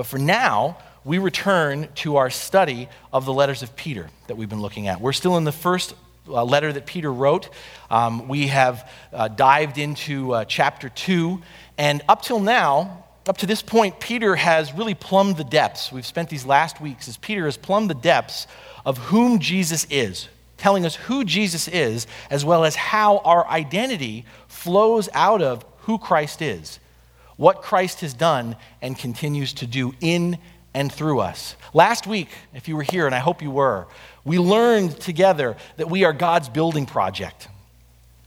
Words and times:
But 0.00 0.06
for 0.06 0.16
now, 0.16 0.78
we 1.04 1.18
return 1.18 1.86
to 1.96 2.16
our 2.16 2.30
study 2.30 2.88
of 3.12 3.26
the 3.26 3.34
letters 3.34 3.62
of 3.62 3.76
Peter 3.76 4.08
that 4.28 4.36
we've 4.38 4.48
been 4.48 4.62
looking 4.62 4.88
at. 4.88 4.98
We're 4.98 5.12
still 5.12 5.36
in 5.36 5.44
the 5.44 5.52
first 5.52 5.94
uh, 6.26 6.42
letter 6.42 6.72
that 6.72 6.86
Peter 6.86 7.12
wrote. 7.12 7.50
Um, 7.90 8.26
we 8.26 8.46
have 8.46 8.90
uh, 9.12 9.28
dived 9.28 9.76
into 9.76 10.32
uh, 10.32 10.44
chapter 10.46 10.88
2, 10.88 11.42
and 11.76 12.00
up 12.08 12.22
till 12.22 12.40
now, 12.40 13.04
up 13.28 13.36
to 13.36 13.46
this 13.46 13.60
point, 13.60 14.00
Peter 14.00 14.36
has 14.36 14.72
really 14.72 14.94
plumbed 14.94 15.36
the 15.36 15.44
depths. 15.44 15.92
We've 15.92 16.06
spent 16.06 16.30
these 16.30 16.46
last 16.46 16.80
weeks 16.80 17.06
as 17.06 17.18
Peter 17.18 17.44
has 17.44 17.58
plumbed 17.58 17.90
the 17.90 17.94
depths 17.94 18.46
of 18.86 18.96
whom 18.96 19.38
Jesus 19.38 19.86
is, 19.90 20.30
telling 20.56 20.86
us 20.86 20.94
who 20.94 21.24
Jesus 21.24 21.68
is, 21.68 22.06
as 22.30 22.42
well 22.42 22.64
as 22.64 22.74
how 22.74 23.18
our 23.18 23.46
identity 23.48 24.24
flows 24.48 25.10
out 25.12 25.42
of 25.42 25.62
who 25.80 25.98
Christ 25.98 26.40
is, 26.40 26.80
what 27.40 27.62
Christ 27.62 28.02
has 28.02 28.12
done 28.12 28.54
and 28.82 28.98
continues 28.98 29.54
to 29.54 29.66
do 29.66 29.94
in 30.02 30.36
and 30.74 30.92
through 30.92 31.20
us. 31.20 31.56
Last 31.72 32.06
week, 32.06 32.28
if 32.52 32.68
you 32.68 32.76
were 32.76 32.82
here, 32.82 33.06
and 33.06 33.14
I 33.14 33.18
hope 33.18 33.40
you 33.40 33.50
were, 33.50 33.86
we 34.26 34.38
learned 34.38 35.00
together 35.00 35.56
that 35.78 35.88
we 35.88 36.04
are 36.04 36.12
God's 36.12 36.50
building 36.50 36.84
project. 36.84 37.48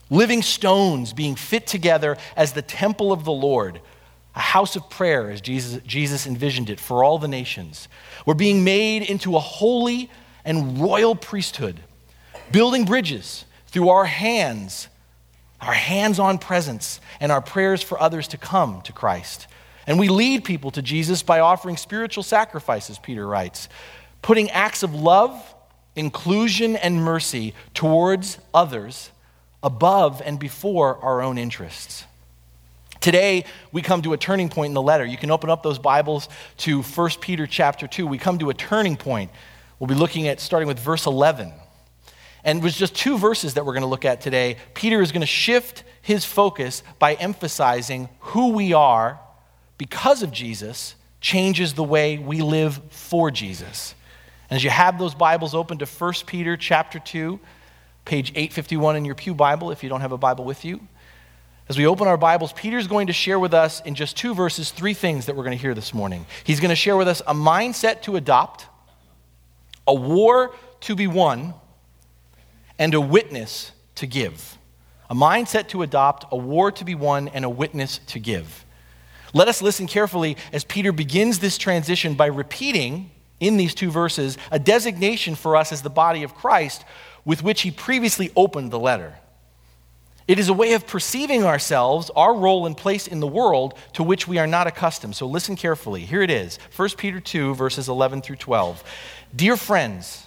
Living 0.10 0.42
stones 0.42 1.14
being 1.14 1.36
fit 1.36 1.68
together 1.68 2.18
as 2.36 2.54
the 2.54 2.64
temple 2.64 3.12
of 3.12 3.24
the 3.24 3.32
Lord, 3.32 3.82
a 4.36 4.40
house 4.40 4.76
of 4.76 4.90
prayer 4.90 5.30
as 5.30 5.42
Jesus, 5.42 5.80
Jesus 5.86 6.26
envisioned 6.26 6.72
it 6.72 6.80
for 6.80 7.04
all 7.04 7.20
the 7.20 7.28
nations. 7.28 7.88
We're 8.26 8.34
being 8.34 8.64
made 8.64 9.04
into 9.04 9.36
a 9.36 9.40
holy 9.40 10.10
and 10.44 10.82
royal 10.82 11.14
priesthood, 11.14 11.80
building 12.52 12.86
bridges 12.86 13.46
through 13.68 13.90
our 13.90 14.06
hands, 14.06 14.88
our 15.64 15.74
hands 15.74 16.20
on 16.20 16.38
presence, 16.38 17.00
and 17.20 17.32
our 17.32 17.42
prayers 17.42 17.82
for 17.82 18.00
others 18.02 18.28
to 18.30 18.38
come 18.38 18.82
to 18.82 18.94
Christ. 18.94 19.48
And 19.88 20.00
we 20.00 20.10
lead 20.10 20.44
people 20.44 20.72
to 20.72 20.82
Jesus 20.82 21.24
by 21.24 21.40
offering 21.40 21.78
spiritual 21.78 22.24
sacrifices, 22.24 23.00
Peter 23.00 23.26
writes, 23.26 23.70
putting 24.22 24.50
acts 24.52 24.84
of 24.84 24.94
love, 24.94 25.56
inclusion, 25.96 26.76
and 26.76 27.04
mercy 27.04 27.54
towards 27.74 28.38
others 28.54 29.12
above 29.62 30.22
and 30.24 30.40
before 30.40 30.98
our 30.98 31.22
own 31.22 31.38
interests. 31.38 32.06
Today, 33.00 33.44
we 33.74 33.82
come 33.82 34.02
to 34.04 34.14
a 34.14 34.18
turning 34.18 34.48
point 34.48 34.70
in 34.70 34.74
the 34.74 34.82
letter. 34.82 35.06
You 35.06 35.18
can 35.18 35.30
open 35.30 35.50
up 35.50 35.62
those 35.62 35.78
Bibles 35.78 36.30
to 36.60 36.82
1 36.82 37.10
Peter 37.20 37.46
chapter 37.46 37.86
2. 37.86 38.08
We 38.08 38.18
come 38.18 38.40
to 38.40 38.50
a 38.50 38.54
turning 38.54 38.96
point. 38.96 39.30
We'll 39.78 39.88
be 39.88 39.96
looking 39.96 40.28
at 40.30 40.40
starting 40.40 40.68
with 40.68 40.80
verse 40.80 41.06
11. 41.06 41.52
And 42.44 42.60
it 42.60 42.64
was 42.64 42.76
just 42.76 42.96
two 42.96 43.18
verses 43.18 43.54
that 43.54 43.66
we're 43.66 43.74
going 43.74 43.84
to 43.84 43.88
look 43.88 44.06
at 44.06 44.22
today. 44.22 44.58
Peter 44.74 45.02
is 45.02 45.12
going 45.12 45.22
to 45.22 45.28
shift 45.28 45.84
his 46.02 46.26
focus 46.26 46.84
by 47.00 47.14
emphasizing 47.14 48.10
who 48.20 48.50
we 48.50 48.74
are 48.74 49.20
because 49.78 50.24
of 50.24 50.32
Jesus, 50.32 50.96
changes 51.22 51.74
the 51.74 51.84
way 51.84 52.18
we 52.18 52.42
live 52.42 52.82
for 52.90 53.32
Jesus. 53.32 53.96
And 54.50 54.58
as 54.58 54.64
you 54.64 54.70
have 54.70 55.00
those 55.00 55.16
Bibles 55.16 55.56
open 55.56 55.78
to 55.80 55.86
1 55.86 56.14
Peter 56.28 56.58
chapter 56.58 57.00
2, 57.00 57.40
page 58.06 58.32
851 58.32 58.98
in 58.98 59.06
your 59.06 59.16
Pew 59.16 59.34
Bible, 59.34 59.72
if 59.72 59.82
you 59.82 59.90
don't 59.90 60.02
have 60.02 60.12
a 60.12 60.18
Bible 60.18 60.44
with 60.44 60.66
you, 60.66 60.82
as 61.70 61.78
we 61.78 61.88
open 61.88 62.08
our 62.08 62.18
Bibles, 62.18 62.52
Peter's 62.52 62.88
going 62.88 63.08
to 63.08 63.14
share 63.14 63.40
with 63.40 63.54
us 63.54 63.82
in 63.82 63.96
just 63.96 64.18
two 64.18 64.36
verses 64.36 64.72
three 64.72 64.94
things 64.94 65.28
that 65.28 65.36
we're 65.36 65.46
going 65.46 65.58
to 65.58 65.62
hear 65.62 65.74
this 65.74 65.94
morning. 65.94 66.26
He's 66.44 66.60
going 66.60 66.70
to 66.70 66.76
share 66.76 66.98
with 66.98 67.08
us 67.08 67.22
a 67.26 67.34
mindset 67.34 68.02
to 68.04 68.18
adopt, 68.18 68.68
a 69.88 69.96
war 69.96 70.54
to 70.82 70.96
be 70.96 71.08
won, 71.08 71.54
and 72.84 72.94
a 72.94 73.00
witness 73.00 73.72
to 73.96 74.06
give. 74.06 74.58
A 75.10 75.16
mindset 75.16 75.70
to 75.70 75.84
adopt, 75.84 76.26
a 76.34 76.36
war 76.36 76.70
to 76.70 76.84
be 76.84 76.96
won, 76.96 77.30
and 77.30 77.46
a 77.46 77.50
witness 77.50 78.02
to 78.08 78.20
give. 78.20 78.66
Let 79.34 79.48
us 79.48 79.62
listen 79.62 79.88
carefully 79.88 80.36
as 80.52 80.66
Peter 80.66 80.92
begins 80.92 81.40
this 81.40 81.58
transition 81.58 82.16
by 82.16 82.26
repeating 82.26 83.10
in 83.40 83.56
these 83.56 83.74
two 83.74 83.90
verses 83.90 84.38
a 84.52 84.60
designation 84.60 85.36
for 85.36 85.56
us 85.56 85.72
as 85.72 85.82
the 85.82 85.90
body 85.90 86.24
of 86.24 86.36
Christ 86.36 86.84
with 87.24 87.42
which 87.42 87.62
he 87.62 87.72
previously 87.72 88.34
opened 88.36 88.72
the 88.72 88.80
letter. 88.80 89.14
It 90.28 90.38
is 90.38 90.50
a 90.50 90.54
way 90.54 90.74
of 90.74 90.86
perceiving 90.86 91.46
ourselves, 91.46 92.12
our 92.18 92.36
role 92.36 92.66
and 92.66 92.76
place 92.76 93.08
in 93.08 93.22
the 93.22 93.28
world 93.28 93.76
to 93.94 94.04
which 94.04 94.28
we 94.28 94.40
are 94.40 94.48
not 94.48 94.68
accustomed. 94.68 95.16
So 95.16 95.26
listen 95.26 95.56
carefully. 95.56 96.02
Here 96.02 96.22
it 96.22 96.30
is 96.30 96.60
1 96.76 96.90
Peter 96.98 97.22
2, 97.22 97.56
verses 97.56 97.88
11 97.88 98.24
through 98.24 98.36
12. 98.36 98.84
Dear 99.34 99.56
friends, 99.56 100.23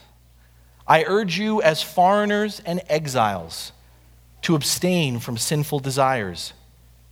I 0.89 1.05
urge 1.05 1.39
you 1.39 1.61
as 1.63 1.83
foreigners 1.83 2.61
and 2.65 2.81
exiles 2.89 3.73
to 4.43 4.55
abstain 4.55 5.19
from 5.19 5.37
sinful 5.37 5.81
desires 5.81 6.53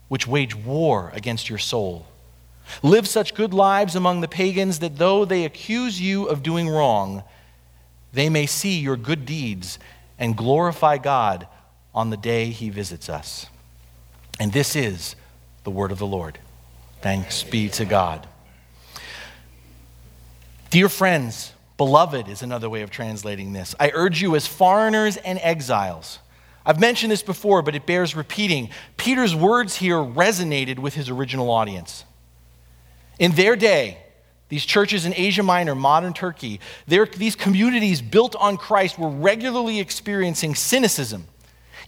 which 0.08 0.26
wage 0.26 0.54
war 0.54 1.10
against 1.14 1.48
your 1.48 1.58
soul. 1.58 2.06
Live 2.82 3.08
such 3.08 3.34
good 3.34 3.52
lives 3.52 3.96
among 3.96 4.20
the 4.20 4.28
pagans 4.28 4.78
that 4.78 4.96
though 4.96 5.24
they 5.24 5.44
accuse 5.44 6.00
you 6.00 6.26
of 6.26 6.42
doing 6.42 6.68
wrong, 6.68 7.24
they 8.12 8.28
may 8.28 8.46
see 8.46 8.78
your 8.78 8.96
good 8.96 9.26
deeds 9.26 9.78
and 10.18 10.36
glorify 10.36 10.98
God 10.98 11.48
on 11.94 12.10
the 12.10 12.16
day 12.16 12.50
he 12.50 12.70
visits 12.70 13.08
us. 13.08 13.46
And 14.38 14.52
this 14.52 14.76
is 14.76 15.16
the 15.64 15.70
word 15.70 15.90
of 15.90 15.98
the 15.98 16.06
Lord. 16.06 16.38
Thanks 17.00 17.42
be 17.42 17.68
to 17.70 17.84
God. 17.84 18.26
Dear 20.70 20.88
friends, 20.88 21.53
beloved 21.76 22.28
is 22.28 22.42
another 22.42 22.70
way 22.70 22.82
of 22.82 22.90
translating 22.90 23.52
this. 23.52 23.74
I 23.78 23.90
urge 23.94 24.22
you 24.22 24.36
as 24.36 24.46
foreigners 24.46 25.16
and 25.16 25.38
exiles 25.40 26.18
I've 26.66 26.80
mentioned 26.80 27.12
this 27.12 27.22
before, 27.22 27.62
but 27.62 27.74
it 27.74 27.84
bears 27.84 28.16
repeating. 28.16 28.70
Peter's 28.96 29.34
words 29.34 29.76
here 29.76 29.96
resonated 29.96 30.78
with 30.78 30.94
his 30.94 31.10
original 31.10 31.50
audience. 31.50 32.04
In 33.18 33.32
their 33.32 33.54
day, 33.54 33.98
these 34.48 34.64
churches 34.64 35.04
in 35.04 35.12
Asia 35.14 35.42
Minor, 35.42 35.74
modern 35.74 36.14
Turkey, 36.14 36.60
these 36.86 37.36
communities 37.36 38.00
built 38.00 38.34
on 38.36 38.56
Christ 38.56 38.98
were 38.98 39.10
regularly 39.10 39.78
experiencing 39.78 40.54
cynicism, 40.54 41.26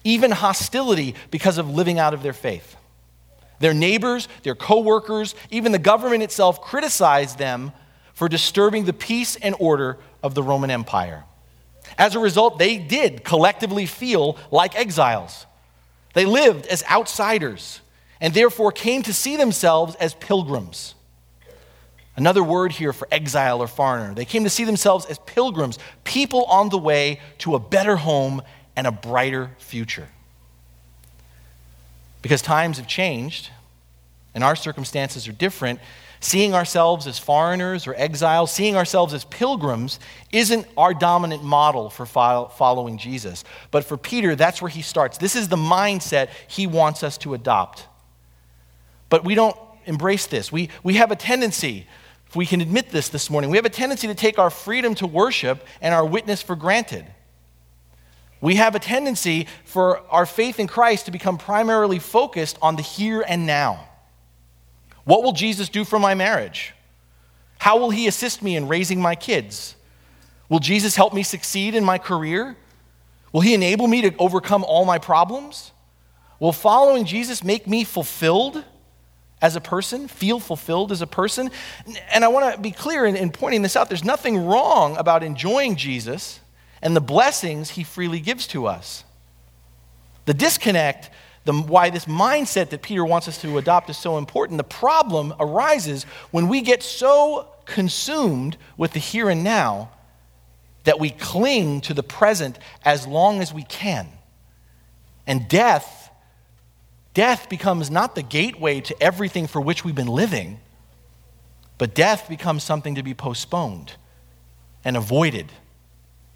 even 0.05 0.31
hostility 0.31 1.15
because 1.31 1.59
of 1.59 1.71
living 1.71 1.99
out 1.99 2.13
of 2.13 2.23
their 2.23 2.33
faith. 2.33 2.77
Their 3.61 3.75
neighbors, 3.75 4.29
their 4.43 4.55
coworkers, 4.55 5.35
even 5.51 5.73
the 5.73 5.79
government 5.79 6.23
itself 6.23 6.61
criticized 6.61 7.39
them 7.39 7.73
for 8.17 8.31
disturbing 8.31 8.87
the 8.87 8.95
peace 8.95 9.37
and 9.37 9.55
order 9.61 9.99
of 10.23 10.35
the 10.35 10.43
Roman 10.43 10.71
Empire. 10.71 11.25
As 11.99 12.15
a 12.15 12.19
result, 12.19 12.59
they 12.59 12.79
did 12.79 13.23
collectively 13.23 13.85
feel 13.85 14.39
like 14.51 14.75
exiles. 14.75 15.45
They 16.15 16.25
lived 16.25 16.67
as 16.67 16.83
outsiders 16.91 17.81
and 18.19 18.33
therefore 18.33 18.73
came 18.73 19.03
to 19.03 19.13
see 19.13 19.37
themselves 19.37 19.95
as 19.97 20.15
pilgrims. 20.15 20.95
Another 22.17 22.43
word 22.43 22.73
here 22.73 22.95
for 22.95 23.07
exile 23.13 23.61
or 23.61 23.67
foreigner. 23.67 24.15
They 24.15 24.25
came 24.25 24.45
to 24.45 24.51
see 24.51 24.65
themselves 24.65 25.05
as 25.05 25.19
pilgrims, 25.19 25.79
people 26.03 26.45
on 26.45 26.71
the 26.71 26.79
way 26.79 27.21
to 27.41 27.55
a 27.55 27.59
better 27.59 27.97
home 27.97 28.41
and 28.77 28.87
a 28.87 28.93
brighter 28.93 29.51
future. 29.59 30.09
Because 32.23 32.41
times 32.41 32.79
have 32.79 32.87
changed 32.87 33.51
and 34.35 34.43
our 34.43 34.57
circumstances 34.57 35.29
are 35.29 35.33
different, 35.33 35.81
Seeing 36.27 36.55
ourselves 36.55 37.07
as 37.07 37.21
foreigners 37.21 37.87
or 37.87 37.95
exiles, 37.95 38.51
seeing 38.51 38.75
ourselves 38.75 39.15
as 39.15 39.23
pilgrims, 39.23 40.01
isn't 40.33 40.67
our 40.77 40.93
dominant 40.93 41.45
model 41.45 41.89
for 41.89 42.05
following 42.05 42.99
Jesus. 42.99 43.45
But 43.71 43.85
for 43.85 43.97
Peter, 43.97 44.35
that's 44.35 44.61
where 44.61 44.69
he 44.69 44.83
starts. 44.83 45.19
This 45.19 45.37
is 45.37 45.47
the 45.47 45.55
mindset 45.55 46.31
he 46.49 46.67
wants 46.67 47.05
us 47.05 47.17
to 47.19 47.35
adopt. 47.35 47.87
But 49.09 49.25
we 49.25 49.37
don't 49.37 49.57
embrace 49.85 50.27
this. 50.27 50.51
We, 50.51 50.69
we 50.83 50.95
have 50.95 51.13
a 51.13 51.17
tendency, 51.17 51.87
if 52.27 52.35
we 52.35 52.45
can 52.45 52.61
admit 52.61 52.91
this 52.91 53.09
this 53.09 53.31
morning, 53.31 53.49
we 53.49 53.57
have 53.57 53.65
a 53.65 53.71
tendency 53.71 54.09
to 54.09 54.15
take 54.17 54.37
our 54.37 54.51
freedom 54.51 54.97
to 54.97 55.07
worship 55.07 55.65
and 55.81 55.95
our 55.95 56.05
witness 56.05 56.43
for 56.43 56.57
granted. 56.57 57.07
We 58.41 58.57
have 58.57 58.75
a 58.75 58.81
tendency 58.81 59.47
for 59.65 60.01
our 60.11 60.27
faith 60.27 60.59
in 60.59 60.67
Christ 60.67 61.05
to 61.05 61.13
become 61.13 61.39
primarily 61.39 62.01
focused 62.01 62.59
on 62.61 62.75
the 62.75 62.83
here 62.83 63.25
and 63.25 63.47
now. 63.47 63.91
What 65.07 65.23
will 65.23 65.33
Jesus 65.33 65.69
do 65.69 65.85
for 65.85 65.99
my 65.99 66.15
marriage? 66.15 66.75
How 67.59 67.79
will 67.79 67.91
he 67.91 68.09
assist 68.09 68.43
me 68.43 68.57
in 68.57 68.69
raising 68.69 69.01
my 69.01 69.15
kids? 69.15 69.77
Will 70.49 70.59
Jesus 70.59 70.97
help 70.97 71.15
me 71.15 71.23
succeed 71.23 71.75
in 71.77 71.85
my 71.85 71.97
career? 71.97 72.57
Will 73.33 73.41
he 73.41 73.55
enable 73.55 73.87
me 73.87 74.03
to 74.03 74.15
overcome 74.19 74.65
all 74.65 74.85
my 74.85 74.99
problems? 74.99 75.71
Will 76.41 76.53
following 76.53 77.05
Jesus 77.05 77.45
make 77.45 77.69
me 77.69 77.85
fulfilled 77.85 78.65
as 79.41 79.55
a 79.55 79.61
person, 79.61 80.09
feel 80.09 80.41
fulfilled 80.41 80.91
as 80.91 81.03
a 81.03 81.07
person? 81.07 81.53
And 82.11 82.25
I 82.25 82.29
want 82.29 82.55
to 82.55 82.61
be 82.61 82.73
clear 82.73 83.07
in, 83.07 83.15
in 83.15 83.31
pointing 83.31 83.63
this 83.63 83.77
out 83.77 83.89
there's 83.89 84.05
nothing 84.05 84.45
wrong 84.45 84.97
about 84.97 85.23
enjoying 85.23 85.77
Jesus 85.77 86.41
and 86.83 86.97
the 86.97 87.01
blessings 87.01 87.71
he 87.71 87.85
freely 87.85 88.19
gives 88.19 88.49
to 88.49 88.67
us. 88.67 89.05
The 90.25 90.35
disconnect 90.35 91.11
the, 91.47 91.55
why 91.55 91.91
this 91.91 92.07
mindset 92.07 92.71
that 92.71 92.83
Peter 92.83 93.05
wants 93.05 93.29
us 93.29 93.41
to 93.41 93.57
adopt 93.57 93.89
is 93.89 93.97
so 93.97 94.19
important. 94.19 94.59
The 94.59 94.65
problem 94.65 95.33
arises 95.39 96.03
when 96.33 96.49
we 96.49 96.61
get 96.61 96.83
so 96.83 97.49
consumed 97.65 98.57
with 98.77 98.93
the 98.93 98.99
here 98.99 99.31
and 99.31 99.45
now 99.45 99.91
that 100.85 100.99
we 100.99 101.11
cling 101.11 101.81
to 101.83 101.95
the 101.95 102.03
present 102.03 102.59
as 102.85 103.07
long 103.07 103.41
as 103.41 103.55
we 103.55 103.63
can. 103.63 104.09
And 105.27 105.49
death, 105.49 106.11
death 107.15 107.49
becomes 107.49 107.91
not 107.91 108.17
the 108.17 108.23
gateway 108.23 108.81
to 108.81 109.03
everything 109.03 109.47
for 109.47 109.61
which 109.61 109.85
we've 109.85 109.95
been 109.95 110.07
living. 110.09 110.59
But 111.79 111.95
death 111.95 112.29
becomes 112.29 112.65
something 112.65 112.97
to 112.97 113.05
be 113.05 113.15
postponed 113.15 113.93
and 114.85 114.97
avoided 114.97 115.53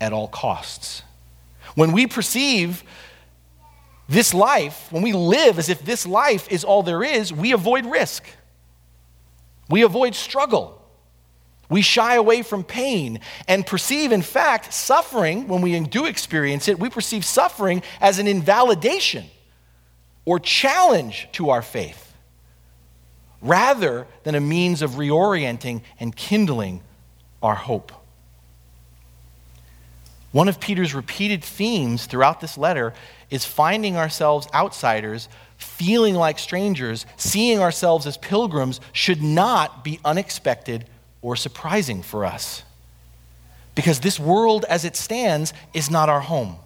at 0.01 0.13
all 0.13 0.29
costs. 0.29 1.03
When 1.75 1.91
we 1.91 2.07
perceive 2.07 2.85
this 4.11 4.35
life, 4.35 4.89
when 4.91 5.03
we 5.03 5.13
live 5.13 5.59
as 5.59 5.69
if 5.69 5.85
this 5.85 6.05
life 6.05 6.51
is 6.51 6.65
all 6.65 6.83
there 6.83 7.05
is, 7.05 7.33
we 7.33 7.53
avoid 7.53 7.87
risk. 7.87 8.27
We 9.69 9.83
avoid 9.83 10.17
struggle. 10.17 10.83
We 11.69 11.81
shy 11.81 12.17
away 12.17 12.43
from 12.43 12.65
pain 12.65 13.21
and 13.47 13.65
perceive, 13.65 14.11
in 14.11 14.23
fact, 14.23 14.75
suffering, 14.75 15.47
when 15.47 15.63
we 15.63 15.79
do 15.79 16.07
experience 16.07 16.67
it, 16.67 16.81
we 16.81 16.91
perceive 16.91 17.25
suffering 17.25 17.85
as 18.01 18.19
an 18.19 18.27
invalidation 18.27 19.27
or 20.25 20.41
challenge 20.41 21.29
to 21.33 21.51
our 21.51 21.63
faith, 21.63 22.13
rather 23.41 24.09
than 24.25 24.35
a 24.35 24.41
means 24.41 24.83
of 24.83 24.93
reorienting 24.93 25.83
and 26.01 26.17
kindling 26.17 26.83
our 27.45 27.55
hope. 27.55 27.93
One 30.33 30.49
of 30.49 30.61
Peter's 30.61 30.95
repeated 30.95 31.43
themes 31.43 32.07
throughout 32.07 32.41
this 32.41 32.57
letter 32.57 32.95
is 33.31 33.45
finding 33.45 33.97
ourselves 33.97 34.47
outsiders, 34.55 35.29
feeling 35.57 36.15
like 36.15 36.39
strangers, 36.39 37.05
seeing 37.17 37.59
ourselves 37.59 38.07
as 38.07 38.17
pilgrims 38.17 38.81
should 38.93 39.23
not 39.23 39.83
be 39.83 39.99
unexpected 40.05 40.87
or 41.21 41.35
surprising 41.35 42.03
for 42.03 42.25
us. 42.25 42.63
Because 43.75 44.01
this 44.01 44.21
world 44.21 44.65
as 44.69 44.85
it 44.85 44.97
stands 44.97 45.53
is 45.75 45.91
not 45.91 46.09
our 46.09 46.21
home. 46.21 46.57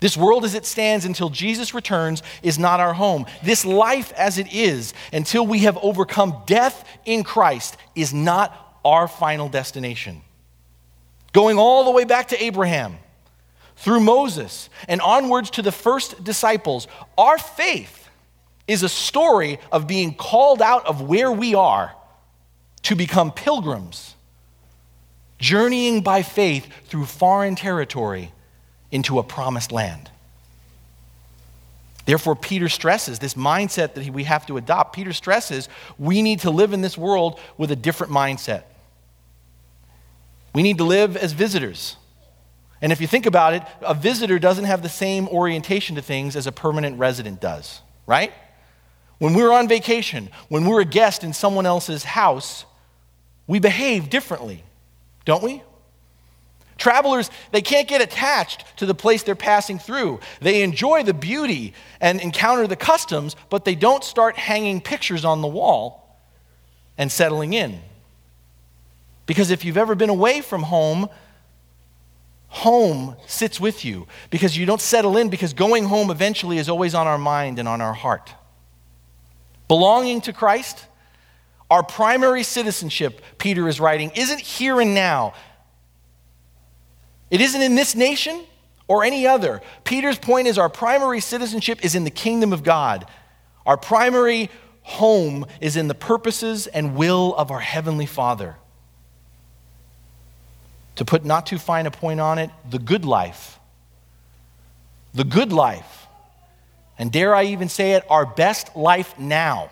This 0.00 0.16
world 0.16 0.44
as 0.44 0.54
it 0.54 0.66
stands 0.66 1.04
until 1.04 1.30
Jesus 1.30 1.74
returns 1.74 2.22
is 2.42 2.58
not 2.58 2.80
our 2.80 2.92
home. 2.92 3.24
This 3.42 3.64
life 3.64 4.12
as 4.16 4.36
it 4.36 4.52
is 4.52 4.92
until 5.12 5.46
we 5.46 5.60
have 5.60 5.78
overcome 5.78 6.42
death 6.44 6.84
in 7.04 7.24
Christ 7.24 7.76
is 7.94 8.12
not 8.12 8.78
our 8.84 9.08
final 9.08 9.48
destination. 9.48 10.20
Going 11.34 11.58
all 11.58 11.84
the 11.84 11.90
way 11.90 12.04
back 12.04 12.28
to 12.28 12.42
Abraham, 12.42 12.96
through 13.76 14.00
Moses, 14.00 14.70
and 14.86 15.00
onwards 15.00 15.50
to 15.50 15.62
the 15.62 15.72
first 15.72 16.22
disciples, 16.22 16.86
our 17.18 17.36
faith 17.38 18.08
is 18.68 18.84
a 18.84 18.88
story 18.88 19.58
of 19.72 19.88
being 19.88 20.14
called 20.14 20.62
out 20.62 20.86
of 20.86 21.02
where 21.02 21.32
we 21.32 21.56
are 21.56 21.92
to 22.82 22.94
become 22.94 23.32
pilgrims, 23.32 24.14
journeying 25.38 26.02
by 26.02 26.22
faith 26.22 26.68
through 26.86 27.04
foreign 27.04 27.56
territory 27.56 28.32
into 28.92 29.18
a 29.18 29.24
promised 29.24 29.72
land. 29.72 30.10
Therefore, 32.06 32.36
Peter 32.36 32.68
stresses 32.68 33.18
this 33.18 33.34
mindset 33.34 33.94
that 33.94 34.08
we 34.10 34.22
have 34.22 34.46
to 34.46 34.56
adopt. 34.56 34.94
Peter 34.94 35.12
stresses 35.12 35.68
we 35.98 36.22
need 36.22 36.40
to 36.40 36.50
live 36.50 36.72
in 36.72 36.80
this 36.80 36.96
world 36.96 37.40
with 37.58 37.72
a 37.72 37.76
different 37.76 38.12
mindset. 38.12 38.62
We 40.54 40.62
need 40.62 40.78
to 40.78 40.84
live 40.84 41.16
as 41.16 41.32
visitors. 41.32 41.96
And 42.80 42.92
if 42.92 43.00
you 43.00 43.06
think 43.06 43.26
about 43.26 43.54
it, 43.54 43.62
a 43.82 43.94
visitor 43.94 44.38
doesn't 44.38 44.64
have 44.64 44.82
the 44.82 44.88
same 44.88 45.28
orientation 45.28 45.96
to 45.96 46.02
things 46.02 46.36
as 46.36 46.46
a 46.46 46.52
permanent 46.52 46.98
resident 46.98 47.40
does, 47.40 47.80
right? 48.06 48.32
When 49.18 49.34
we're 49.34 49.52
on 49.52 49.68
vacation, 49.68 50.30
when 50.48 50.64
we're 50.66 50.80
a 50.80 50.84
guest 50.84 51.24
in 51.24 51.32
someone 51.32 51.66
else's 51.66 52.04
house, 52.04 52.64
we 53.46 53.58
behave 53.58 54.10
differently, 54.10 54.62
don't 55.24 55.42
we? 55.42 55.62
Travelers, 56.76 57.30
they 57.52 57.62
can't 57.62 57.88
get 57.88 58.00
attached 58.00 58.64
to 58.78 58.86
the 58.86 58.94
place 58.94 59.22
they're 59.22 59.36
passing 59.36 59.78
through. 59.78 60.20
They 60.40 60.62
enjoy 60.62 61.04
the 61.04 61.14
beauty 61.14 61.72
and 62.00 62.20
encounter 62.20 62.66
the 62.66 62.76
customs, 62.76 63.36
but 63.48 63.64
they 63.64 63.74
don't 63.74 64.02
start 64.02 64.36
hanging 64.36 64.80
pictures 64.80 65.24
on 65.24 65.40
the 65.40 65.48
wall 65.48 66.18
and 66.98 67.10
settling 67.10 67.52
in. 67.52 67.80
Because 69.26 69.50
if 69.50 69.64
you've 69.64 69.76
ever 69.76 69.94
been 69.94 70.10
away 70.10 70.40
from 70.40 70.64
home, 70.64 71.08
home 72.48 73.16
sits 73.26 73.58
with 73.58 73.84
you 73.84 74.06
because 74.30 74.56
you 74.56 74.66
don't 74.66 74.80
settle 74.80 75.16
in 75.16 75.28
because 75.28 75.54
going 75.54 75.84
home 75.84 76.10
eventually 76.10 76.58
is 76.58 76.68
always 76.68 76.94
on 76.94 77.06
our 77.06 77.18
mind 77.18 77.58
and 77.58 77.68
on 77.68 77.80
our 77.80 77.94
heart. 77.94 78.32
Belonging 79.66 80.20
to 80.22 80.32
Christ, 80.32 80.86
our 81.70 81.82
primary 81.82 82.42
citizenship, 82.42 83.20
Peter 83.38 83.66
is 83.66 83.80
writing, 83.80 84.10
isn't 84.14 84.40
here 84.40 84.80
and 84.80 84.94
now. 84.94 85.34
It 87.30 87.40
isn't 87.40 87.60
in 87.60 87.74
this 87.74 87.96
nation 87.96 88.44
or 88.86 89.02
any 89.02 89.26
other. 89.26 89.62
Peter's 89.82 90.18
point 90.18 90.46
is 90.46 90.58
our 90.58 90.68
primary 90.68 91.20
citizenship 91.20 91.84
is 91.84 91.94
in 91.94 92.04
the 92.04 92.10
kingdom 92.10 92.52
of 92.52 92.62
God. 92.62 93.06
Our 93.66 93.76
primary 93.76 94.50
home 94.82 95.46
is 95.60 95.76
in 95.76 95.88
the 95.88 95.94
purposes 95.94 96.66
and 96.66 96.94
will 96.94 97.34
of 97.36 97.50
our 97.50 97.60
Heavenly 97.60 98.06
Father. 98.06 98.56
To 100.96 101.04
put 101.04 101.24
not 101.24 101.46
too 101.46 101.58
fine 101.58 101.86
a 101.86 101.90
point 101.90 102.20
on 102.20 102.38
it, 102.38 102.50
the 102.68 102.78
good 102.78 103.04
life. 103.04 103.58
The 105.12 105.24
good 105.24 105.52
life. 105.52 106.06
And 106.98 107.10
dare 107.10 107.34
I 107.34 107.44
even 107.44 107.68
say 107.68 107.92
it, 107.92 108.04
our 108.08 108.26
best 108.26 108.76
life 108.76 109.18
now 109.18 109.70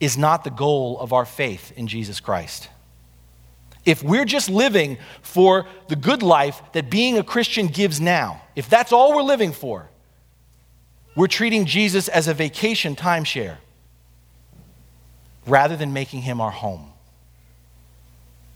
is 0.00 0.18
not 0.18 0.44
the 0.44 0.50
goal 0.50 0.98
of 1.00 1.12
our 1.12 1.24
faith 1.24 1.72
in 1.76 1.86
Jesus 1.86 2.20
Christ. 2.20 2.68
If 3.84 4.02
we're 4.02 4.24
just 4.24 4.48
living 4.48 4.98
for 5.22 5.66
the 5.88 5.96
good 5.96 6.22
life 6.22 6.60
that 6.72 6.90
being 6.90 7.18
a 7.18 7.24
Christian 7.24 7.66
gives 7.66 8.00
now, 8.00 8.42
if 8.54 8.68
that's 8.68 8.92
all 8.92 9.14
we're 9.14 9.22
living 9.22 9.52
for, 9.52 9.88
we're 11.16 11.26
treating 11.26 11.66
Jesus 11.66 12.08
as 12.08 12.28
a 12.28 12.34
vacation 12.34 12.94
timeshare 12.96 13.56
rather 15.46 15.76
than 15.76 15.92
making 15.92 16.22
him 16.22 16.40
our 16.40 16.50
home. 16.50 16.92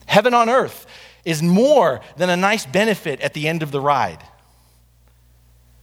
Heaven 0.06 0.34
on 0.34 0.48
earth 0.48 0.86
is 1.26 1.42
more 1.42 2.00
than 2.16 2.30
a 2.30 2.36
nice 2.36 2.64
benefit 2.64 3.20
at 3.20 3.34
the 3.34 3.48
end 3.48 3.62
of 3.62 3.72
the 3.72 3.80
ride. 3.80 4.22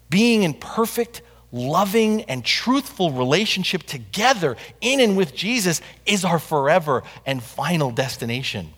Being 0.09 0.41
in 0.41 0.55
perfect 0.55 1.21
loving 1.51 2.23
and 2.23 2.43
truthful 2.43 3.11
relationship 3.11 3.83
together 3.83 4.57
in 4.81 4.99
and 4.99 5.15
with 5.15 5.35
Jesus 5.35 5.81
is 6.05 6.25
our 6.25 6.39
forever 6.39 7.03
and 7.25 7.43
final 7.43 7.91
destination. 7.91 8.73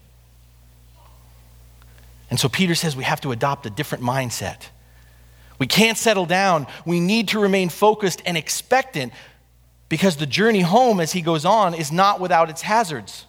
And 2.30 2.40
so 2.40 2.50
Peter 2.50 2.74
says 2.74 2.96
we 2.96 3.04
have 3.04 3.22
to 3.22 3.32
adopt 3.32 3.68
a 3.68 3.70
different 3.70 4.04
mindset. 4.04 4.64
We 5.60 5.68
can't 5.68 5.98
settle 5.98 6.26
down. 6.26 6.66
We 6.86 7.00
need 7.00 7.30
to 7.30 7.40
remain 7.40 7.70
focused 7.70 8.24
and 8.26 8.36
expectant 8.36 9.14
because 9.88 10.18
the 10.18 10.26
journey 10.26 10.62
home 10.62 11.00
as 11.00 11.12
he 11.12 11.22
goes 11.22 11.46
on 11.46 11.76
is 11.76 11.92
not 11.92 12.20
without 12.20 12.50
its 12.50 12.64
hazards. 12.64 13.28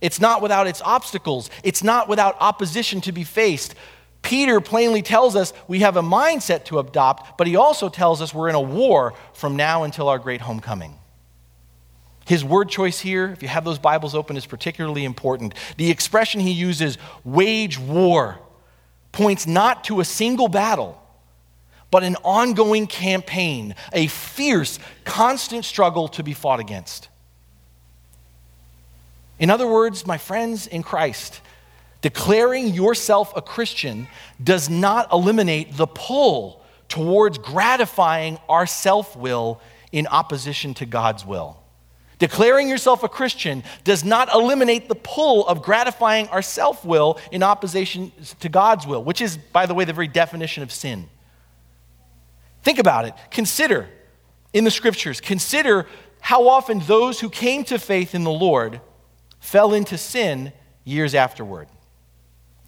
It's 0.00 0.20
not 0.20 0.42
without 0.42 0.66
its 0.66 0.82
obstacles. 0.82 1.50
It's 1.62 1.82
not 1.82 2.08
without 2.08 2.36
opposition 2.40 3.00
to 3.02 3.12
be 3.12 3.24
faced. 3.24 3.74
Peter 4.22 4.60
plainly 4.60 5.02
tells 5.02 5.36
us 5.36 5.52
we 5.68 5.80
have 5.80 5.96
a 5.96 6.02
mindset 6.02 6.64
to 6.64 6.78
adopt, 6.78 7.38
but 7.38 7.46
he 7.46 7.56
also 7.56 7.88
tells 7.88 8.20
us 8.20 8.34
we're 8.34 8.48
in 8.48 8.54
a 8.54 8.60
war 8.60 9.14
from 9.32 9.56
now 9.56 9.84
until 9.84 10.08
our 10.08 10.18
great 10.18 10.40
homecoming. 10.40 10.98
His 12.26 12.44
word 12.44 12.68
choice 12.68 12.98
here, 12.98 13.30
if 13.30 13.40
you 13.40 13.48
have 13.48 13.64
those 13.64 13.78
Bibles 13.78 14.16
open, 14.16 14.36
is 14.36 14.44
particularly 14.44 15.04
important. 15.04 15.54
The 15.76 15.90
expression 15.90 16.40
he 16.40 16.50
uses, 16.50 16.98
wage 17.24 17.78
war, 17.78 18.40
points 19.12 19.46
not 19.46 19.84
to 19.84 20.00
a 20.00 20.04
single 20.04 20.48
battle, 20.48 21.00
but 21.92 22.02
an 22.02 22.16
ongoing 22.24 22.88
campaign, 22.88 23.76
a 23.92 24.08
fierce, 24.08 24.80
constant 25.04 25.64
struggle 25.64 26.08
to 26.08 26.24
be 26.24 26.34
fought 26.34 26.58
against. 26.58 27.08
In 29.38 29.50
other 29.50 29.66
words, 29.66 30.06
my 30.06 30.18
friends 30.18 30.66
in 30.66 30.82
Christ, 30.82 31.40
Declaring 32.06 32.68
yourself 32.68 33.32
a 33.34 33.42
Christian 33.42 34.06
does 34.40 34.70
not 34.70 35.12
eliminate 35.12 35.76
the 35.76 35.88
pull 35.88 36.62
towards 36.88 37.36
gratifying 37.36 38.38
our 38.48 38.64
self 38.64 39.16
will 39.16 39.60
in 39.90 40.06
opposition 40.06 40.72
to 40.74 40.86
God's 40.86 41.26
will. 41.26 41.60
Declaring 42.20 42.68
yourself 42.68 43.02
a 43.02 43.08
Christian 43.08 43.64
does 43.82 44.04
not 44.04 44.32
eliminate 44.32 44.88
the 44.88 44.94
pull 44.94 45.48
of 45.48 45.62
gratifying 45.62 46.28
our 46.28 46.42
self 46.42 46.84
will 46.84 47.18
in 47.32 47.42
opposition 47.42 48.12
to 48.38 48.48
God's 48.48 48.86
will, 48.86 49.02
which 49.02 49.20
is, 49.20 49.36
by 49.36 49.66
the 49.66 49.74
way, 49.74 49.84
the 49.84 49.92
very 49.92 50.06
definition 50.06 50.62
of 50.62 50.70
sin. 50.70 51.08
Think 52.62 52.78
about 52.78 53.04
it. 53.04 53.14
Consider 53.32 53.88
in 54.52 54.62
the 54.62 54.70
scriptures, 54.70 55.20
consider 55.20 55.86
how 56.20 56.46
often 56.46 56.78
those 56.80 57.18
who 57.18 57.28
came 57.28 57.64
to 57.64 57.78
faith 57.78 58.14
in 58.14 58.22
the 58.22 58.30
Lord 58.30 58.80
fell 59.46 59.72
into 59.72 59.96
sin 59.96 60.52
years 60.84 61.14
afterward. 61.14 61.68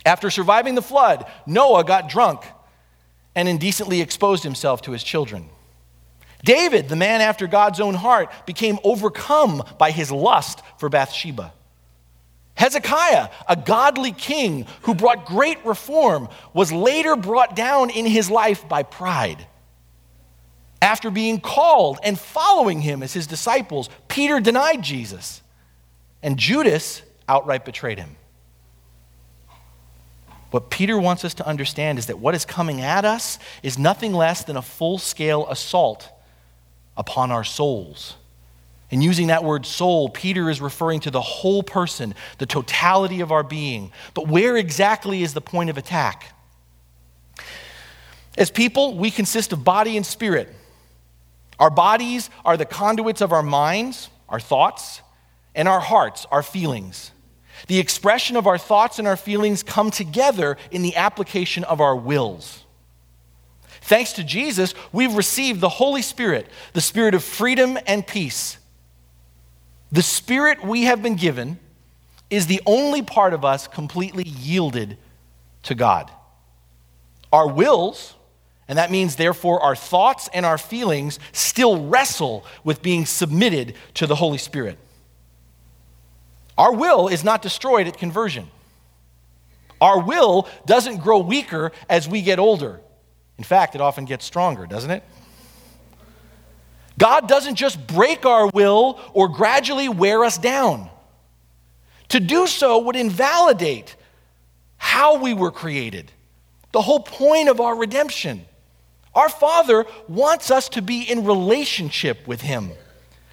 After 0.07 0.31
surviving 0.31 0.77
the 0.77 0.83
flood, 0.83 1.27
Noah 1.45 1.83
got 1.83 2.09
drunk 2.09 2.45
and 3.35 3.49
indecently 3.49 4.01
exposed 4.01 4.45
himself 4.45 4.83
to 4.83 4.93
his 4.93 5.03
children. 5.03 5.49
David, 6.45 6.89
the 6.89 6.95
man 6.95 7.21
after 7.21 7.49
God's 7.49 7.81
own 7.81 7.95
heart, 7.95 8.31
became 8.47 8.79
overcome 8.85 9.65
by 9.77 9.91
his 9.91 10.13
lust 10.13 10.63
for 10.79 10.89
Bathsheba. 10.89 11.53
Hezekiah, 12.55 13.29
a 13.49 13.57
godly 13.57 14.13
king 14.13 14.65
who 14.83 14.95
brought 14.95 15.27
great 15.27 15.65
reform, 15.67 16.29
was 16.55 16.71
later 16.73 17.17
brought 17.17 17.57
down 17.57 17.91
in 17.91 18.07
his 18.07 18.31
life 18.31 18.69
by 18.69 18.85
pride. 18.85 19.45
After 20.81 21.11
being 21.11 21.41
called 21.41 21.99
and 22.05 22.17
following 22.17 22.81
him 22.81 23.03
as 23.03 23.13
his 23.13 23.27
disciples, 23.27 23.91
Peter 24.07 24.39
denied 24.39 24.83
Jesus. 24.83 25.43
And 26.23 26.39
Judas 26.39 27.03
outright 27.29 27.65
betrayed 27.65 27.99
him. 27.99 28.17
What 30.51 30.71
Peter 30.71 30.99
wants 30.99 31.25
us 31.25 31.35
to 31.35 31.47
understand 31.47 31.99
is 31.99 32.07
that 32.07 32.19
what 32.19 32.35
is 32.35 32.45
coming 32.45 32.81
at 32.81 33.05
us 33.05 33.39
is 33.63 33.79
nothing 33.79 34.15
less 34.15 34.45
than 34.45 34.57
a 34.57 34.63
full 34.63 34.99
scale 34.99 35.47
assault 35.49 36.09
upon 36.97 37.31
our 37.31 37.45
souls. 37.45 38.17
And 38.91 39.03
using 39.03 39.27
that 39.27 39.45
word 39.45 39.67
soul, 39.67 40.09
Peter 40.09 40.49
is 40.49 40.63
referring 40.63 41.01
to 41.01 41.11
the 41.11 41.21
whole 41.21 41.63
person, 41.63 42.15
the 42.39 42.47
totality 42.47 43.21
of 43.21 43.31
our 43.31 43.43
being. 43.43 43.93
But 44.15 44.29
where 44.29 44.57
exactly 44.57 45.23
is 45.23 45.35
the 45.35 45.43
point 45.43 45.69
of 45.69 45.77
attack? 45.77 46.33
As 48.39 48.51
people, 48.51 48.97
we 48.97 49.11
consist 49.11 49.53
of 49.53 49.63
body 49.63 49.99
and 49.99 50.07
spirit. 50.07 50.55
Our 51.59 51.71
bodies 51.71 52.31
are 52.45 52.57
the 52.57 52.65
conduits 52.65 53.21
of 53.21 53.33
our 53.33 53.43
minds, 53.43 54.09
our 54.29 54.41
thoughts, 54.41 55.03
and 55.59 55.69
our 55.69 55.81
hearts, 55.81 56.25
our 56.31 56.43
feelings. 56.43 57.11
The 57.67 57.81
expression 57.81 58.37
of 58.37 58.47
our 58.47 58.57
thoughts 58.57 59.01
and 59.01 59.09
our 59.09 59.17
feelings 59.17 59.65
come 59.65 59.91
together 59.91 60.57
in 60.71 60.83
the 60.83 60.95
application 60.95 61.65
of 61.65 61.81
our 61.81 61.97
wills. 61.97 62.65
Thanks 63.83 64.13
to 64.15 64.25
Jesus, 64.25 64.73
we've 64.93 65.15
received 65.15 65.61
the 65.61 65.69
Holy 65.69 66.01
Spirit, 66.01 66.47
the 66.75 66.81
Spirit 66.81 67.15
of 67.15 67.25
freedom 67.25 67.77
and 67.89 68.07
peace. 68.07 68.59
The 69.91 70.03
Spirit 70.03 70.65
we 70.65 70.85
have 70.85 71.03
been 71.03 71.17
given 71.17 71.59
is 72.31 72.47
the 72.47 72.63
only 72.65 73.03
part 73.03 73.35
of 73.35 73.45
us 73.45 73.67
completely 73.67 74.25
yielded 74.25 74.97
to 75.65 75.75
God. 75.75 76.09
Our 77.33 77.49
wills, 77.49 78.15
and 78.69 78.79
that 78.79 78.93
means, 78.93 79.17
therefore, 79.17 79.61
our 79.61 79.75
thoughts 79.75 80.29
and 80.33 80.47
our 80.47 80.59
feelings 80.59 81.19
still 81.33 81.89
wrestle 81.89 82.45
with 82.63 82.81
being 82.81 83.07
submitted 83.07 83.75
to 83.95 84.07
the 84.07 84.15
Holy 84.15 84.39
Spirit. 84.39 84.79
Our 86.59 86.75
will 86.75 87.07
is 87.07 87.23
not 87.23 87.41
destroyed 87.41 87.87
at 87.87 87.97
conversion. 87.97 88.49
Our 89.81 90.01
will 90.01 90.49
doesn't 90.67 90.99
grow 90.99 91.19
weaker 91.21 91.71
as 91.89 92.09
we 92.09 92.21
get 92.21 92.41
older. 92.41 92.81
In 93.39 93.45
fact, 93.45 93.77
it 93.77 93.81
often 93.81 94.05
gets 94.05 94.25
stronger, 94.25 94.67
doesn't 94.67 94.91
it? 94.91 95.05
God 96.99 97.29
doesn't 97.29 97.55
just 97.55 97.87
break 97.87 98.27
our 98.27 98.49
will 98.49 99.01
or 99.13 99.29
gradually 99.29 99.89
wear 99.89 100.25
us 100.25 100.37
down. 100.37 100.91
To 102.09 102.19
do 102.19 102.49
so 102.49 102.79
would 102.81 102.97
invalidate 102.97 103.95
how 104.79 105.19
we 105.19 105.35
were 105.35 105.53
created, 105.53 106.11
the 106.73 106.83
whole 106.83 107.01
point 107.01 107.49
of 107.49 107.61
our 107.61 107.77
redemption. 107.77 108.47
Our 109.15 109.29
Father 109.29 109.87
wants 110.09 110.51
us 110.51 110.69
to 110.71 110.83
be 110.83 111.03
in 111.03 111.25
relationship 111.25 112.27
with 112.27 112.41
Him, 112.41 112.73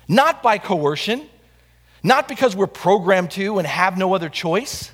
not 0.08 0.44
by 0.44 0.60
coercion, 0.60 1.28
not 2.06 2.28
because 2.28 2.56
we're 2.56 2.68
programmed 2.68 3.32
to 3.32 3.58
and 3.58 3.68
have 3.68 3.98
no 3.98 4.14
other 4.14 4.30
choice. 4.30 4.92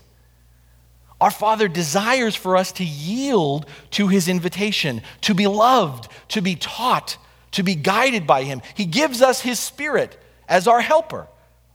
Our 1.19 1.29
Father 1.29 1.67
desires 1.67 2.37
for 2.37 2.55
us 2.55 2.71
to 2.73 2.85
yield 2.85 3.65
to 3.91 4.07
His 4.07 4.29
invitation, 4.29 5.01
to 5.21 5.33
be 5.33 5.45
loved, 5.45 6.09
to 6.29 6.41
be 6.41 6.55
taught, 6.55 7.17
to 7.51 7.63
be 7.63 7.75
guided 7.75 8.25
by 8.25 8.43
Him. 8.43 8.61
He 8.75 8.85
gives 8.85 9.21
us 9.21 9.41
His 9.41 9.59
Spirit 9.59 10.17
as 10.47 10.69
our 10.69 10.79
helper, 10.79 11.27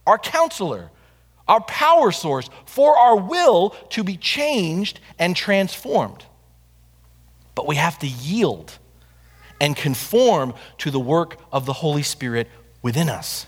our 0.07 0.17
counselor, 0.17 0.89
our 1.47 1.61
power 1.61 2.11
source 2.11 2.49
for 2.65 2.97
our 2.97 3.15
will 3.15 3.69
to 3.91 4.03
be 4.03 4.17
changed 4.17 4.99
and 5.19 5.35
transformed. 5.35 6.25
But 7.53 7.67
we 7.67 7.75
have 7.75 7.99
to 7.99 8.07
yield 8.07 8.75
and 9.61 9.75
conform 9.75 10.55
to 10.79 10.89
the 10.89 10.99
work 10.99 11.39
of 11.51 11.67
the 11.67 11.73
Holy 11.73 12.03
Spirit 12.03 12.49
within 12.81 13.07
us. 13.07 13.45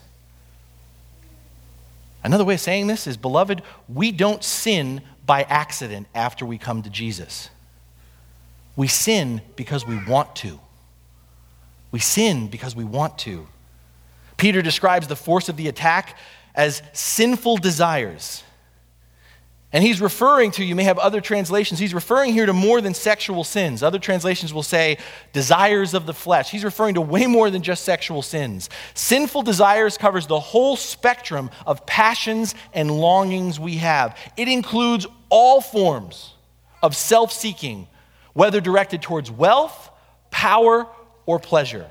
Another 2.24 2.44
way 2.44 2.56
of 2.56 2.60
saying 2.60 2.88
this 2.88 3.08
is, 3.08 3.18
beloved, 3.18 3.62
we 3.88 4.12
don't 4.12 4.44
sin 4.44 5.02
by 5.26 5.44
accident 5.44 6.08
after 6.14 6.46
we 6.46 6.58
come 6.58 6.82
to 6.82 6.90
Jesus. 6.90 7.50
We 8.76 8.88
sin 8.88 9.42
because 9.56 9.86
we 9.86 10.04
want 10.06 10.36
to. 10.38 10.60
We 11.92 12.00
sin 12.00 12.48
because 12.48 12.76
we 12.76 12.84
want 12.84 13.18
to. 13.20 13.48
Peter 14.38 14.62
describes 14.62 15.08
the 15.08 15.16
force 15.16 15.50
of 15.50 15.58
the 15.58 15.68
attack 15.68 16.18
as 16.56 16.82
sinful 16.94 17.58
desires. 17.58 18.44
And 19.72 19.84
he's 19.84 20.02
referring 20.02 20.50
to, 20.52 20.64
you 20.64 20.74
may 20.76 20.84
have 20.86 20.98
other 20.98 21.22
translations, 21.22 21.80
he's 21.80 21.94
referring 21.94 22.34
here 22.34 22.48
to 22.48 22.54
more 22.54 22.82
than 22.82 22.96
sexual 22.96 23.44
sins. 23.44 23.84
Other 23.84 24.00
translations 24.00 24.52
will 24.52 24.64
say 24.64 24.98
desires 25.32 25.94
of 25.94 26.08
the 26.08 26.14
flesh. 26.14 26.50
He's 26.50 26.64
referring 26.64 26.96
to 26.96 27.02
way 27.02 27.28
more 27.28 27.52
than 27.52 27.62
just 27.62 27.84
sexual 27.84 28.24
sins. 28.24 28.70
Sinful 28.96 29.44
desires 29.44 29.96
covers 29.96 30.26
the 30.26 30.40
whole 30.40 30.76
spectrum 30.76 31.52
of 31.68 31.86
passions 31.86 32.56
and 32.74 32.90
longings 32.90 33.60
we 33.60 33.76
have, 33.76 34.18
it 34.38 34.48
includes 34.48 35.06
all 35.30 35.62
forms 35.62 36.34
of 36.82 36.96
self 36.96 37.32
seeking, 37.32 37.88
whether 38.34 38.60
directed 38.62 39.04
towards 39.04 39.30
wealth, 39.30 39.92
power, 40.32 40.88
or 41.28 41.38
pleasure. 41.38 41.88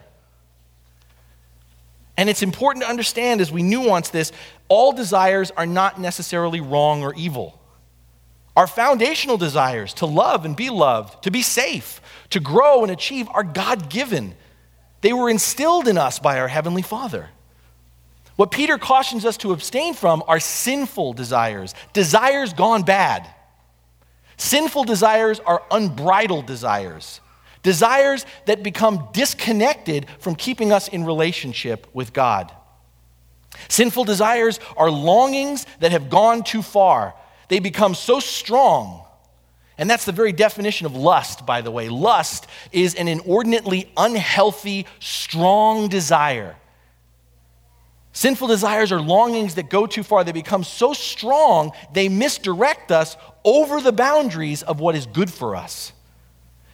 And 2.16 2.28
it's 2.28 2.42
important 2.42 2.82
to 2.82 2.90
understand 2.90 3.40
as 3.40 3.52
we 3.52 3.62
nuance 3.62 4.08
this, 4.08 4.32
all 4.66 4.90
desires 4.90 5.52
are 5.52 5.66
not 5.66 6.00
necessarily 6.00 6.60
wrong 6.60 7.04
or 7.04 7.14
evil. 7.14 7.54
Our 8.58 8.66
foundational 8.66 9.36
desires 9.36 9.94
to 9.94 10.06
love 10.06 10.44
and 10.44 10.56
be 10.56 10.68
loved, 10.68 11.22
to 11.22 11.30
be 11.30 11.42
safe, 11.42 12.00
to 12.30 12.40
grow 12.40 12.82
and 12.82 12.90
achieve 12.90 13.28
are 13.28 13.44
God 13.44 13.88
given. 13.88 14.34
They 15.00 15.12
were 15.12 15.30
instilled 15.30 15.86
in 15.86 15.96
us 15.96 16.18
by 16.18 16.40
our 16.40 16.48
Heavenly 16.48 16.82
Father. 16.82 17.28
What 18.34 18.50
Peter 18.50 18.76
cautions 18.76 19.24
us 19.24 19.36
to 19.36 19.52
abstain 19.52 19.94
from 19.94 20.24
are 20.26 20.40
sinful 20.40 21.12
desires, 21.12 21.72
desires 21.92 22.52
gone 22.52 22.82
bad. 22.82 23.28
Sinful 24.38 24.86
desires 24.86 25.38
are 25.38 25.62
unbridled 25.70 26.46
desires, 26.46 27.20
desires 27.62 28.26
that 28.46 28.64
become 28.64 29.08
disconnected 29.12 30.06
from 30.18 30.34
keeping 30.34 30.72
us 30.72 30.88
in 30.88 31.04
relationship 31.04 31.86
with 31.94 32.12
God. 32.12 32.50
Sinful 33.68 34.02
desires 34.02 34.58
are 34.76 34.90
longings 34.90 35.64
that 35.78 35.92
have 35.92 36.10
gone 36.10 36.42
too 36.42 36.62
far, 36.62 37.14
they 37.48 37.58
become 37.58 37.94
so 37.94 38.20
strong. 38.20 39.04
And 39.76 39.88
that's 39.88 40.04
the 40.04 40.12
very 40.12 40.32
definition 40.32 40.86
of 40.86 40.96
lust, 40.96 41.46
by 41.46 41.60
the 41.60 41.70
way. 41.70 41.88
Lust 41.88 42.46
is 42.72 42.94
an 42.94 43.08
inordinately 43.08 43.90
unhealthy, 43.96 44.86
strong 44.98 45.88
desire. 45.88 46.56
Sinful 48.12 48.48
desires 48.48 48.90
are 48.90 49.00
longings 49.00 49.54
that 49.54 49.70
go 49.70 49.86
too 49.86 50.02
far. 50.02 50.24
They 50.24 50.32
become 50.32 50.64
so 50.64 50.92
strong, 50.92 51.72
they 51.92 52.08
misdirect 52.08 52.90
us 52.90 53.16
over 53.44 53.80
the 53.80 53.92
boundaries 53.92 54.62
of 54.62 54.80
what 54.80 54.96
is 54.96 55.06
good 55.06 55.32
for 55.32 55.54
us. 55.54 55.92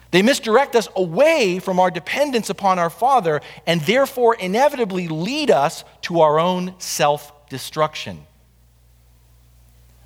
They 0.09 0.21
misdirect 0.21 0.75
us 0.75 0.87
away 0.95 1.59
from 1.59 1.79
our 1.79 1.91
dependence 1.91 2.49
upon 2.49 2.79
our 2.79 2.89
Father 2.89 3.41
and 3.67 3.81
therefore 3.81 4.33
inevitably 4.35 5.07
lead 5.07 5.51
us 5.51 5.83
to 6.03 6.21
our 6.21 6.39
own 6.39 6.73
self 6.79 7.31
destruction. 7.49 8.25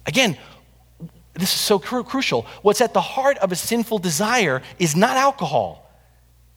Again, 0.05 0.37
this 1.39 1.53
is 1.53 1.59
so 1.59 1.79
cru- 1.79 2.03
crucial. 2.03 2.45
What's 2.61 2.81
at 2.81 2.93
the 2.93 3.01
heart 3.01 3.37
of 3.37 3.51
a 3.51 3.55
sinful 3.55 3.99
desire 3.99 4.61
is 4.77 4.95
not 4.95 5.17
alcohol, 5.17 5.91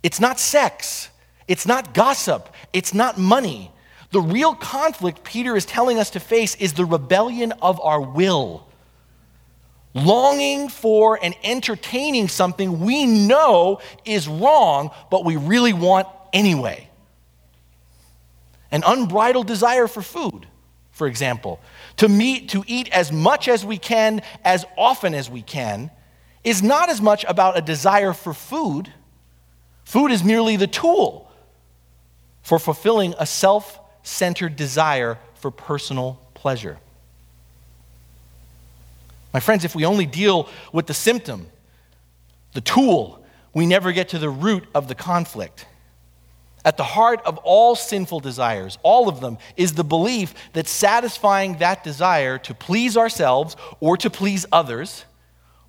it's 0.02 0.20
not 0.20 0.38
sex, 0.38 1.08
it's 1.48 1.66
not 1.66 1.94
gossip, 1.94 2.48
it's 2.72 2.94
not 2.94 3.18
money. 3.18 3.70
The 4.10 4.20
real 4.20 4.54
conflict 4.54 5.24
Peter 5.24 5.56
is 5.56 5.64
telling 5.64 5.98
us 5.98 6.10
to 6.10 6.20
face 6.20 6.54
is 6.56 6.74
the 6.74 6.84
rebellion 6.84 7.52
of 7.62 7.80
our 7.80 8.00
will. 8.00 8.66
Longing 9.94 10.68
for 10.68 11.18
and 11.22 11.34
entertaining 11.42 12.28
something 12.28 12.80
we 12.80 13.06
know 13.06 13.80
is 14.04 14.28
wrong, 14.28 14.90
but 15.10 15.24
we 15.24 15.36
really 15.36 15.72
want 15.72 16.08
anyway. 16.32 16.88
An 18.70 18.82
unbridled 18.86 19.46
desire 19.46 19.86
for 19.86 20.00
food, 20.02 20.46
for 20.92 21.06
example, 21.06 21.60
to, 21.96 22.08
meet, 22.08 22.50
to 22.50 22.64
eat 22.66 22.88
as 22.90 23.12
much 23.12 23.48
as 23.48 23.64
we 23.64 23.78
can, 23.78 24.22
as 24.44 24.64
often 24.76 25.14
as 25.14 25.30
we 25.30 25.42
can, 25.42 25.90
is 26.44 26.62
not 26.62 26.88
as 26.88 27.00
much 27.00 27.24
about 27.28 27.56
a 27.56 27.60
desire 27.60 28.12
for 28.12 28.34
food. 28.34 28.92
Food 29.84 30.10
is 30.10 30.24
merely 30.24 30.56
the 30.56 30.66
tool 30.66 31.30
for 32.42 32.58
fulfilling 32.58 33.14
a 33.18 33.26
self 33.26 33.78
centered 34.02 34.56
desire 34.56 35.18
for 35.34 35.50
personal 35.50 36.20
pleasure. 36.34 36.78
My 39.32 39.40
friends, 39.40 39.64
if 39.64 39.74
we 39.74 39.84
only 39.84 40.06
deal 40.06 40.48
with 40.72 40.86
the 40.86 40.94
symptom, 40.94 41.46
the 42.52 42.60
tool, 42.60 43.24
we 43.54 43.66
never 43.66 43.92
get 43.92 44.10
to 44.10 44.18
the 44.18 44.28
root 44.28 44.64
of 44.74 44.88
the 44.88 44.94
conflict. 44.94 45.66
At 46.64 46.76
the 46.76 46.84
heart 46.84 47.20
of 47.24 47.38
all 47.38 47.74
sinful 47.74 48.20
desires, 48.20 48.78
all 48.82 49.08
of 49.08 49.20
them, 49.20 49.38
is 49.56 49.72
the 49.72 49.84
belief 49.84 50.32
that 50.52 50.68
satisfying 50.68 51.58
that 51.58 51.82
desire 51.82 52.38
to 52.38 52.54
please 52.54 52.96
ourselves 52.96 53.56
or 53.80 53.96
to 53.96 54.08
please 54.08 54.46
others 54.52 55.04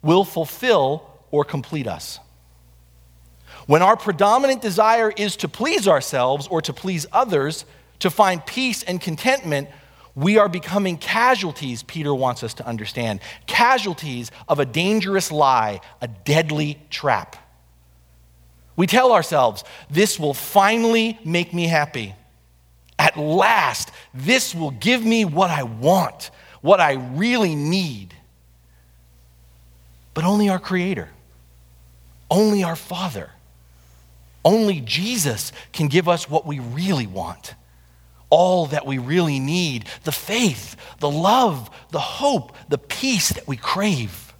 will 0.03 0.23
fulfill 0.23 1.09
or 1.31 1.43
complete 1.43 1.87
us. 1.87 2.19
When 3.65 3.81
our 3.81 3.97
predominant 3.97 4.61
desire 4.61 5.11
is 5.15 5.35
to 5.37 5.47
please 5.47 5.87
ourselves 5.87 6.47
or 6.47 6.61
to 6.61 6.73
please 6.73 7.07
others, 7.11 7.65
to 7.99 8.09
find 8.09 8.45
peace 8.45 8.83
and 8.83 8.99
contentment, 9.01 9.69
We 10.15 10.37
are 10.37 10.49
becoming 10.49 10.97
casualties, 10.97 11.81
Peter 11.81 12.13
wants 12.13 12.43
us 12.43 12.53
to 12.55 12.67
understand. 12.67 13.19
Casualties 13.47 14.29
of 14.47 14.59
a 14.59 14.65
dangerous 14.65 15.31
lie, 15.31 15.81
a 16.01 16.07
deadly 16.07 16.79
trap. 16.91 17.35
We 18.75 18.87
tell 18.87 19.11
ourselves, 19.11 19.63
this 19.89 20.19
will 20.19 20.33
finally 20.33 21.19
make 21.23 21.53
me 21.53 21.67
happy. 21.67 22.15
At 22.97 23.17
last, 23.17 23.91
this 24.13 24.55
will 24.55 24.71
give 24.71 25.03
me 25.05 25.25
what 25.25 25.49
I 25.49 25.63
want, 25.63 26.31
what 26.61 26.79
I 26.79 26.93
really 26.93 27.55
need. 27.55 28.13
But 30.13 30.23
only 30.23 30.49
our 30.49 30.59
Creator, 30.59 31.09
only 32.29 32.63
our 32.63 32.75
Father, 32.75 33.31
only 34.45 34.81
Jesus 34.81 35.51
can 35.71 35.87
give 35.87 36.09
us 36.09 36.29
what 36.29 36.45
we 36.45 36.59
really 36.59 37.07
want 37.07 37.55
all 38.33 38.65
that 38.65 38.87
we 38.87 38.97
really 38.97 39.39
need 39.39 39.85
the 40.05 40.11
faith, 40.11 40.75
the 40.99 41.09
love, 41.09 41.69
the 41.91 41.99
hope, 41.99 42.51
the 42.67 42.79
peace 42.79 43.29
that 43.29 43.47
we 43.47 43.55
crave. 43.55 44.33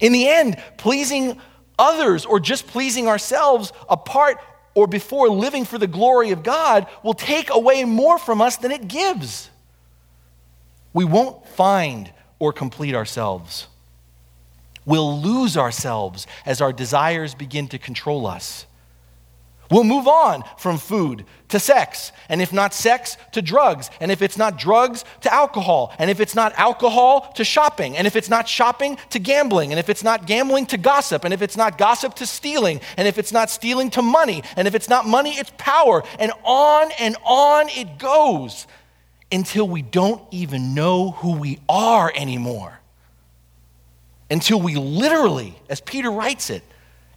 In 0.00 0.10
the 0.10 0.28
end, 0.28 0.60
pleasing 0.78 1.40
others 1.82 2.24
or 2.24 2.38
just 2.38 2.66
pleasing 2.66 3.08
ourselves 3.08 3.72
apart 3.88 4.38
or 4.74 4.86
before 4.86 5.28
living 5.28 5.64
for 5.64 5.76
the 5.76 5.86
glory 5.86 6.30
of 6.30 6.42
God 6.42 6.86
will 7.02 7.14
take 7.14 7.50
away 7.50 7.84
more 7.84 8.18
from 8.18 8.40
us 8.40 8.56
than 8.56 8.70
it 8.70 8.88
gives. 8.88 9.50
We 10.94 11.04
won't 11.04 11.46
find 11.48 12.10
or 12.38 12.52
complete 12.52 12.94
ourselves. 12.94 13.66
We'll 14.84 15.20
lose 15.20 15.56
ourselves 15.56 16.26
as 16.46 16.60
our 16.60 16.72
desires 16.72 17.34
begin 17.34 17.68
to 17.68 17.78
control 17.78 18.26
us. 18.26 18.66
We'll 19.72 19.84
move 19.84 20.06
on 20.06 20.44
from 20.58 20.76
food 20.76 21.24
to 21.48 21.58
sex, 21.58 22.12
and 22.28 22.42
if 22.42 22.52
not 22.52 22.74
sex, 22.74 23.16
to 23.32 23.40
drugs, 23.40 23.88
and 24.00 24.12
if 24.12 24.20
it's 24.20 24.36
not 24.36 24.58
drugs, 24.58 25.02
to 25.22 25.32
alcohol, 25.32 25.94
and 25.98 26.10
if 26.10 26.20
it's 26.20 26.34
not 26.34 26.52
alcohol, 26.58 27.32
to 27.36 27.42
shopping, 27.42 27.96
and 27.96 28.06
if 28.06 28.14
it's 28.14 28.28
not 28.28 28.46
shopping, 28.46 28.98
to 29.08 29.18
gambling, 29.18 29.72
and 29.72 29.78
if 29.78 29.88
it's 29.88 30.04
not 30.04 30.26
gambling, 30.26 30.66
to 30.66 30.76
gossip, 30.76 31.24
and 31.24 31.32
if 31.32 31.40
it's 31.40 31.56
not 31.56 31.78
gossip, 31.78 32.12
to 32.16 32.26
stealing, 32.26 32.82
and 32.98 33.08
if 33.08 33.16
it's 33.16 33.32
not 33.32 33.48
stealing, 33.48 33.88
to 33.88 34.02
money, 34.02 34.42
and 34.56 34.68
if 34.68 34.74
it's 34.74 34.90
not 34.90 35.06
money, 35.06 35.30
it's 35.30 35.52
power, 35.56 36.02
and 36.18 36.32
on 36.44 36.90
and 36.98 37.16
on 37.24 37.70
it 37.70 37.98
goes 37.98 38.66
until 39.32 39.66
we 39.66 39.80
don't 39.80 40.22
even 40.32 40.74
know 40.74 41.12
who 41.12 41.32
we 41.32 41.58
are 41.66 42.12
anymore. 42.14 42.78
Until 44.30 44.60
we 44.60 44.74
literally, 44.74 45.58
as 45.70 45.80
Peter 45.80 46.10
writes 46.10 46.50
it, 46.50 46.62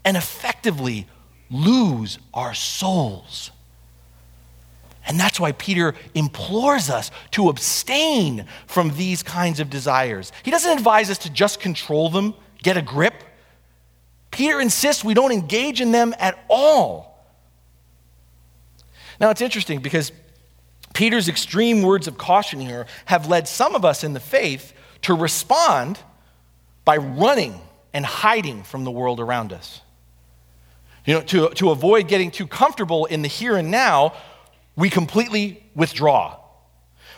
and 0.06 0.16
effectively 0.16 1.06
lose 1.50 2.20
our 2.34 2.54
souls. 2.54 3.52
And 5.08 5.20
that's 5.20 5.40
why 5.40 5.52
Peter 5.52 5.94
implores 6.16 6.90
us 6.90 7.12
to 7.32 7.50
abstain 7.50 8.46
from 8.66 8.96
these 8.96 9.22
kinds 9.22 9.60
of 9.60 9.70
desires. 9.70 10.32
He 10.44 10.52
doesn't 10.52 10.72
advise 10.78 11.10
us 11.10 11.20
to 11.20 11.30
just 11.30 11.60
control 11.60 12.10
them, 12.10 12.34
get 12.64 12.76
a 12.76 12.82
grip. 12.82 13.14
Peter 14.32 14.60
insists 14.60 15.04
we 15.04 15.14
don't 15.14 15.32
engage 15.32 15.80
in 15.80 15.92
them 15.92 16.16
at 16.20 16.44
all. 16.50 17.24
Now, 19.20 19.30
it's 19.30 19.42
interesting 19.42 19.80
because 19.80 20.12
Peter's 20.94 21.30
extreme 21.30 21.84
words 21.84 22.08
of 22.08 22.18
caution 22.18 22.60
here 22.60 22.88
have 23.06 23.28
led 23.28 23.48
some 23.48 23.76
of 23.76 23.86
us 23.86 24.04
in 24.04 24.14
the 24.14 24.20
faith 24.20 24.74
to 25.04 25.14
respond 25.14 26.00
by 26.84 26.98
running 26.98 27.62
and 27.94 28.06
hiding 28.06 28.64
from 28.64 28.84
the 28.84 28.92
world 28.92 29.20
around 29.20 29.54
us. 29.54 29.82
You 31.06 31.16
know, 31.16 31.22
to, 31.22 31.50
to 31.50 31.70
avoid 31.70 32.08
getting 32.08 32.32
too 32.32 32.48
comfortable 32.48 33.06
in 33.06 33.22
the 33.22 33.28
here 33.28 33.56
and 33.56 33.70
now, 33.70 34.14
we 34.76 34.90
completely 34.90 35.64
withdraw. 35.76 36.38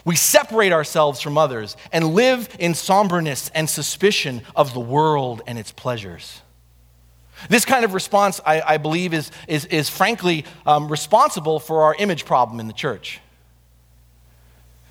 We 0.04 0.16
separate 0.16 0.72
ourselves 0.72 1.22
from 1.22 1.38
others 1.38 1.76
and 1.92 2.14
live 2.14 2.50
in 2.60 2.74
somberness 2.74 3.50
and 3.54 3.70
suspicion 3.70 4.42
of 4.56 4.74
the 4.74 4.80
world 4.80 5.42
and 5.48 5.58
its 5.58 5.72
pleasures. 5.72 6.42
This 7.50 7.66
kind 7.66 7.86
of 7.86 7.94
response, 7.94 8.42
I, 8.46 8.62
I 8.62 8.78
believe, 8.78 9.14
is, 9.14 9.32
is, 9.48 9.66
is 9.66 9.90
frankly 9.90 10.46
um, 10.66 10.90
responsible 10.90 11.60
for 11.60 11.84
our 11.84 11.96
image 11.96 12.26
problem 12.26 12.60
in 12.60 12.68
the 12.68 12.74
church. 12.74 13.20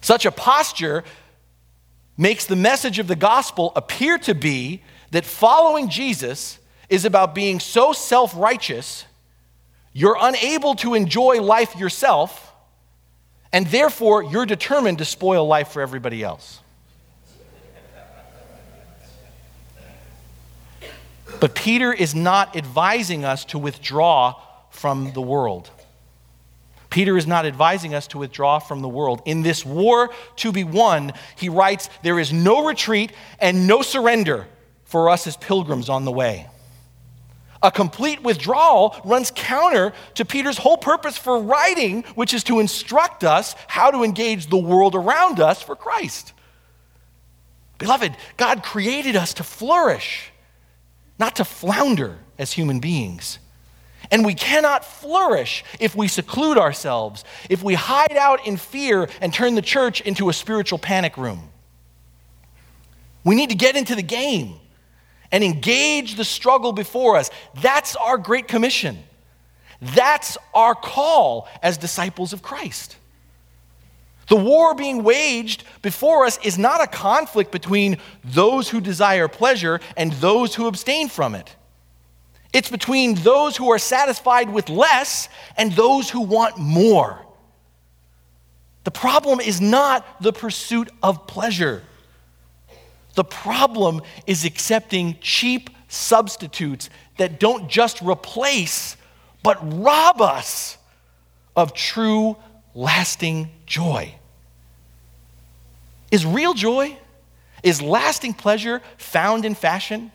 Such 0.00 0.26
a 0.26 0.30
posture 0.30 1.02
makes 2.16 2.46
the 2.46 2.56
message 2.56 2.98
of 2.98 3.08
the 3.08 3.16
gospel 3.16 3.72
appear 3.74 4.18
to 4.18 4.34
be 4.34 4.82
that 5.10 5.24
following 5.24 5.88
Jesus 5.88 6.58
is 6.88 7.04
about 7.04 7.34
being 7.34 7.60
so 7.60 7.92
self 7.92 8.32
righteous, 8.36 9.04
you're 9.92 10.16
unable 10.20 10.74
to 10.76 10.94
enjoy 10.94 11.40
life 11.42 11.76
yourself, 11.76 12.52
and 13.52 13.66
therefore 13.68 14.22
you're 14.22 14.46
determined 14.46 14.98
to 14.98 15.04
spoil 15.04 15.46
life 15.46 15.68
for 15.68 15.82
everybody 15.82 16.22
else. 16.22 16.60
But 21.40 21.54
Peter 21.54 21.92
is 21.92 22.14
not 22.14 22.56
advising 22.56 23.24
us 23.24 23.44
to 23.46 23.58
withdraw 23.58 24.40
from 24.70 25.12
the 25.12 25.20
world. 25.20 25.70
Peter 26.88 27.16
is 27.18 27.26
not 27.26 27.44
advising 27.44 27.94
us 27.94 28.06
to 28.08 28.18
withdraw 28.18 28.58
from 28.58 28.80
the 28.80 28.88
world. 28.88 29.20
In 29.26 29.42
this 29.42 29.64
war 29.66 30.10
to 30.36 30.52
be 30.52 30.64
won, 30.64 31.12
he 31.36 31.48
writes, 31.48 31.90
there 32.02 32.18
is 32.18 32.32
no 32.32 32.64
retreat 32.66 33.12
and 33.38 33.66
no 33.66 33.82
surrender 33.82 34.46
for 34.84 35.10
us 35.10 35.26
as 35.26 35.36
pilgrims 35.36 35.88
on 35.88 36.04
the 36.04 36.12
way. 36.12 36.46
A 37.66 37.70
complete 37.72 38.22
withdrawal 38.22 38.94
runs 39.04 39.32
counter 39.34 39.92
to 40.14 40.24
Peter's 40.24 40.56
whole 40.56 40.76
purpose 40.76 41.18
for 41.18 41.40
writing, 41.40 42.04
which 42.14 42.32
is 42.32 42.44
to 42.44 42.60
instruct 42.60 43.24
us 43.24 43.56
how 43.66 43.90
to 43.90 44.04
engage 44.04 44.46
the 44.46 44.56
world 44.56 44.94
around 44.94 45.40
us 45.40 45.60
for 45.60 45.74
Christ. 45.74 46.32
Beloved, 47.78 48.16
God 48.36 48.62
created 48.62 49.16
us 49.16 49.34
to 49.34 49.42
flourish, 49.42 50.30
not 51.18 51.34
to 51.36 51.44
flounder 51.44 52.18
as 52.38 52.52
human 52.52 52.78
beings. 52.78 53.40
And 54.12 54.24
we 54.24 54.34
cannot 54.34 54.84
flourish 54.84 55.64
if 55.80 55.96
we 55.96 56.06
seclude 56.06 56.58
ourselves, 56.58 57.24
if 57.50 57.64
we 57.64 57.74
hide 57.74 58.16
out 58.16 58.46
in 58.46 58.58
fear 58.58 59.08
and 59.20 59.34
turn 59.34 59.56
the 59.56 59.60
church 59.60 60.00
into 60.02 60.28
a 60.28 60.32
spiritual 60.32 60.78
panic 60.78 61.16
room. 61.16 61.50
We 63.24 63.34
need 63.34 63.50
to 63.50 63.56
get 63.56 63.74
into 63.74 63.96
the 63.96 64.02
game 64.02 64.60
and 65.32 65.42
engage 65.42 66.16
the 66.16 66.24
struggle 66.24 66.72
before 66.72 67.16
us. 67.16 67.30
That's 67.60 67.96
our 67.96 68.18
Great 68.18 68.48
Commission. 68.48 68.98
That's 69.80 70.38
our 70.54 70.74
call 70.74 71.48
as 71.62 71.78
disciples 71.78 72.32
of 72.32 72.42
Christ. 72.42 72.96
The 74.28 74.36
war 74.36 74.74
being 74.74 75.04
waged 75.04 75.64
before 75.82 76.24
us 76.26 76.38
is 76.44 76.58
not 76.58 76.82
a 76.82 76.86
conflict 76.86 77.52
between 77.52 77.98
those 78.24 78.68
who 78.68 78.80
desire 78.80 79.28
pleasure 79.28 79.80
and 79.96 80.12
those 80.14 80.54
who 80.54 80.66
abstain 80.66 81.08
from 81.08 81.34
it. 81.34 81.54
It's 82.52 82.70
between 82.70 83.14
those 83.16 83.56
who 83.56 83.70
are 83.70 83.78
satisfied 83.78 84.50
with 84.50 84.68
less 84.68 85.28
and 85.56 85.72
those 85.72 86.10
who 86.10 86.22
want 86.22 86.58
more. 86.58 87.24
The 88.84 88.90
problem 88.90 89.40
is 89.40 89.60
not 89.60 90.22
the 90.22 90.32
pursuit 90.32 90.88
of 91.02 91.26
pleasure. 91.26 91.82
The 93.16 93.24
problem 93.24 94.02
is 94.26 94.44
accepting 94.44 95.18
cheap 95.20 95.70
substitutes 95.88 96.90
that 97.16 97.40
don't 97.40 97.68
just 97.68 98.00
replace, 98.02 98.96
but 99.42 99.58
rob 99.82 100.20
us 100.20 100.76
of 101.56 101.72
true, 101.72 102.36
lasting 102.74 103.50
joy. 103.64 104.14
Is 106.10 106.24
real 106.26 106.54
joy, 106.54 106.96
is 107.62 107.80
lasting 107.80 108.34
pleasure 108.34 108.82
found 108.98 109.44
in 109.44 109.54
fashion? 109.54 110.12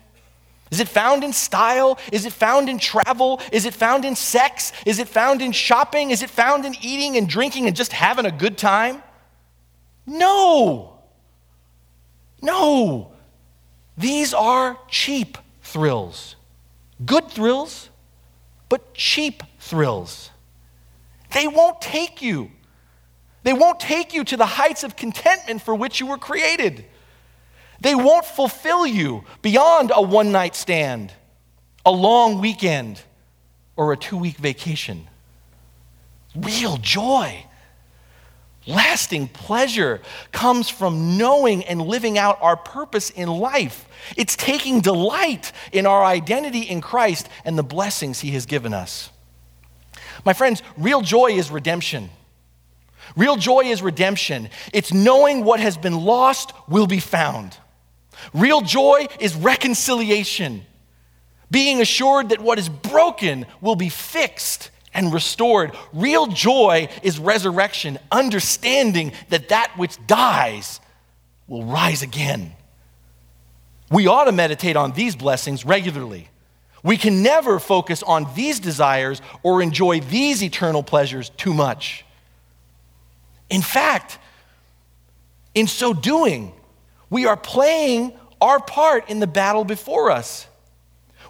Is 0.70 0.80
it 0.80 0.88
found 0.88 1.22
in 1.22 1.34
style? 1.34 1.98
Is 2.12 2.24
it 2.24 2.32
found 2.32 2.70
in 2.70 2.78
travel? 2.78 3.40
Is 3.50 3.66
it 3.66 3.74
found 3.74 4.06
in 4.06 4.16
sex? 4.16 4.72
Is 4.86 5.00
it 5.00 5.08
found 5.08 5.42
in 5.42 5.52
shopping? 5.52 6.12
Is 6.12 6.22
it 6.22 6.30
found 6.30 6.64
in 6.64 6.74
eating 6.80 7.18
and 7.18 7.28
drinking 7.28 7.66
and 7.66 7.76
just 7.76 7.92
having 7.92 8.24
a 8.24 8.32
good 8.32 8.56
time? 8.56 9.02
No. 10.06 11.01
No. 12.42 13.12
These 13.96 14.34
are 14.34 14.78
cheap 14.88 15.38
thrills. 15.62 16.36
Good 17.04 17.28
thrills, 17.28 17.88
but 18.68 18.94
cheap 18.94 19.42
thrills. 19.58 20.30
They 21.32 21.48
won't 21.48 21.80
take 21.80 22.20
you. 22.20 22.50
They 23.44 23.52
won't 23.52 23.80
take 23.80 24.12
you 24.12 24.24
to 24.24 24.36
the 24.36 24.46
heights 24.46 24.84
of 24.84 24.96
contentment 24.96 25.62
for 25.62 25.74
which 25.74 26.00
you 26.00 26.06
were 26.06 26.18
created. 26.18 26.84
They 27.80 27.94
won't 27.94 28.24
fulfill 28.24 28.86
you 28.86 29.24
beyond 29.40 29.90
a 29.94 30.02
one 30.02 30.30
night 30.30 30.54
stand, 30.54 31.12
a 31.84 31.90
long 31.90 32.40
weekend, 32.40 33.02
or 33.76 33.92
a 33.92 33.96
two 33.96 34.16
week 34.16 34.36
vacation. 34.36 35.08
Real 36.36 36.76
joy 36.76 37.44
Lasting 38.66 39.28
pleasure 39.28 40.00
comes 40.30 40.68
from 40.68 41.16
knowing 41.16 41.64
and 41.64 41.82
living 41.82 42.16
out 42.16 42.38
our 42.40 42.56
purpose 42.56 43.10
in 43.10 43.28
life. 43.28 43.88
It's 44.16 44.36
taking 44.36 44.80
delight 44.80 45.52
in 45.72 45.84
our 45.86 46.04
identity 46.04 46.60
in 46.60 46.80
Christ 46.80 47.28
and 47.44 47.58
the 47.58 47.64
blessings 47.64 48.20
He 48.20 48.30
has 48.32 48.46
given 48.46 48.72
us. 48.72 49.10
My 50.24 50.32
friends, 50.32 50.62
real 50.76 51.00
joy 51.00 51.32
is 51.32 51.50
redemption. 51.50 52.10
Real 53.16 53.36
joy 53.36 53.62
is 53.64 53.82
redemption, 53.82 54.48
it's 54.72 54.92
knowing 54.92 55.44
what 55.44 55.60
has 55.60 55.76
been 55.76 56.00
lost 56.00 56.52
will 56.68 56.86
be 56.86 57.00
found. 57.00 57.56
Real 58.32 58.60
joy 58.60 59.06
is 59.20 59.34
reconciliation, 59.34 60.64
being 61.50 61.80
assured 61.80 62.30
that 62.30 62.40
what 62.40 62.58
is 62.58 62.68
broken 62.68 63.44
will 63.60 63.76
be 63.76 63.88
fixed 63.88 64.70
and 64.94 65.12
restored. 65.12 65.72
Real 65.92 66.26
joy 66.26 66.88
is 67.02 67.18
resurrection, 67.18 67.98
understanding 68.10 69.12
that 69.30 69.48
that 69.48 69.72
which 69.76 69.96
dies 70.06 70.80
will 71.46 71.64
rise 71.64 72.02
again. 72.02 72.52
We 73.90 74.06
ought 74.06 74.24
to 74.24 74.32
meditate 74.32 74.76
on 74.76 74.92
these 74.92 75.14
blessings 75.16 75.64
regularly. 75.64 76.28
We 76.82 76.96
can 76.96 77.22
never 77.22 77.58
focus 77.58 78.02
on 78.02 78.26
these 78.34 78.58
desires 78.58 79.22
or 79.42 79.62
enjoy 79.62 80.00
these 80.00 80.42
eternal 80.42 80.82
pleasures 80.82 81.28
too 81.30 81.54
much. 81.54 82.04
In 83.50 83.62
fact, 83.62 84.18
in 85.54 85.66
so 85.66 85.92
doing, 85.92 86.52
we 87.10 87.26
are 87.26 87.36
playing 87.36 88.14
our 88.40 88.58
part 88.58 89.10
in 89.10 89.20
the 89.20 89.26
battle 89.26 89.64
before 89.64 90.10
us. 90.10 90.46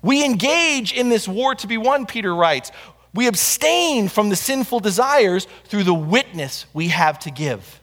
We 0.02 0.24
engage 0.24 0.92
in 0.92 1.08
this 1.08 1.28
war 1.28 1.54
to 1.56 1.66
be 1.66 1.76
won, 1.76 2.06
Peter 2.06 2.34
writes. 2.34 2.72
We 3.14 3.26
abstain 3.26 4.08
from 4.08 4.30
the 4.30 4.36
sinful 4.36 4.80
desires 4.80 5.46
through 5.64 5.84
the 5.84 5.94
witness 5.94 6.66
we 6.72 6.88
have 6.88 7.18
to 7.20 7.30
give. 7.30 7.80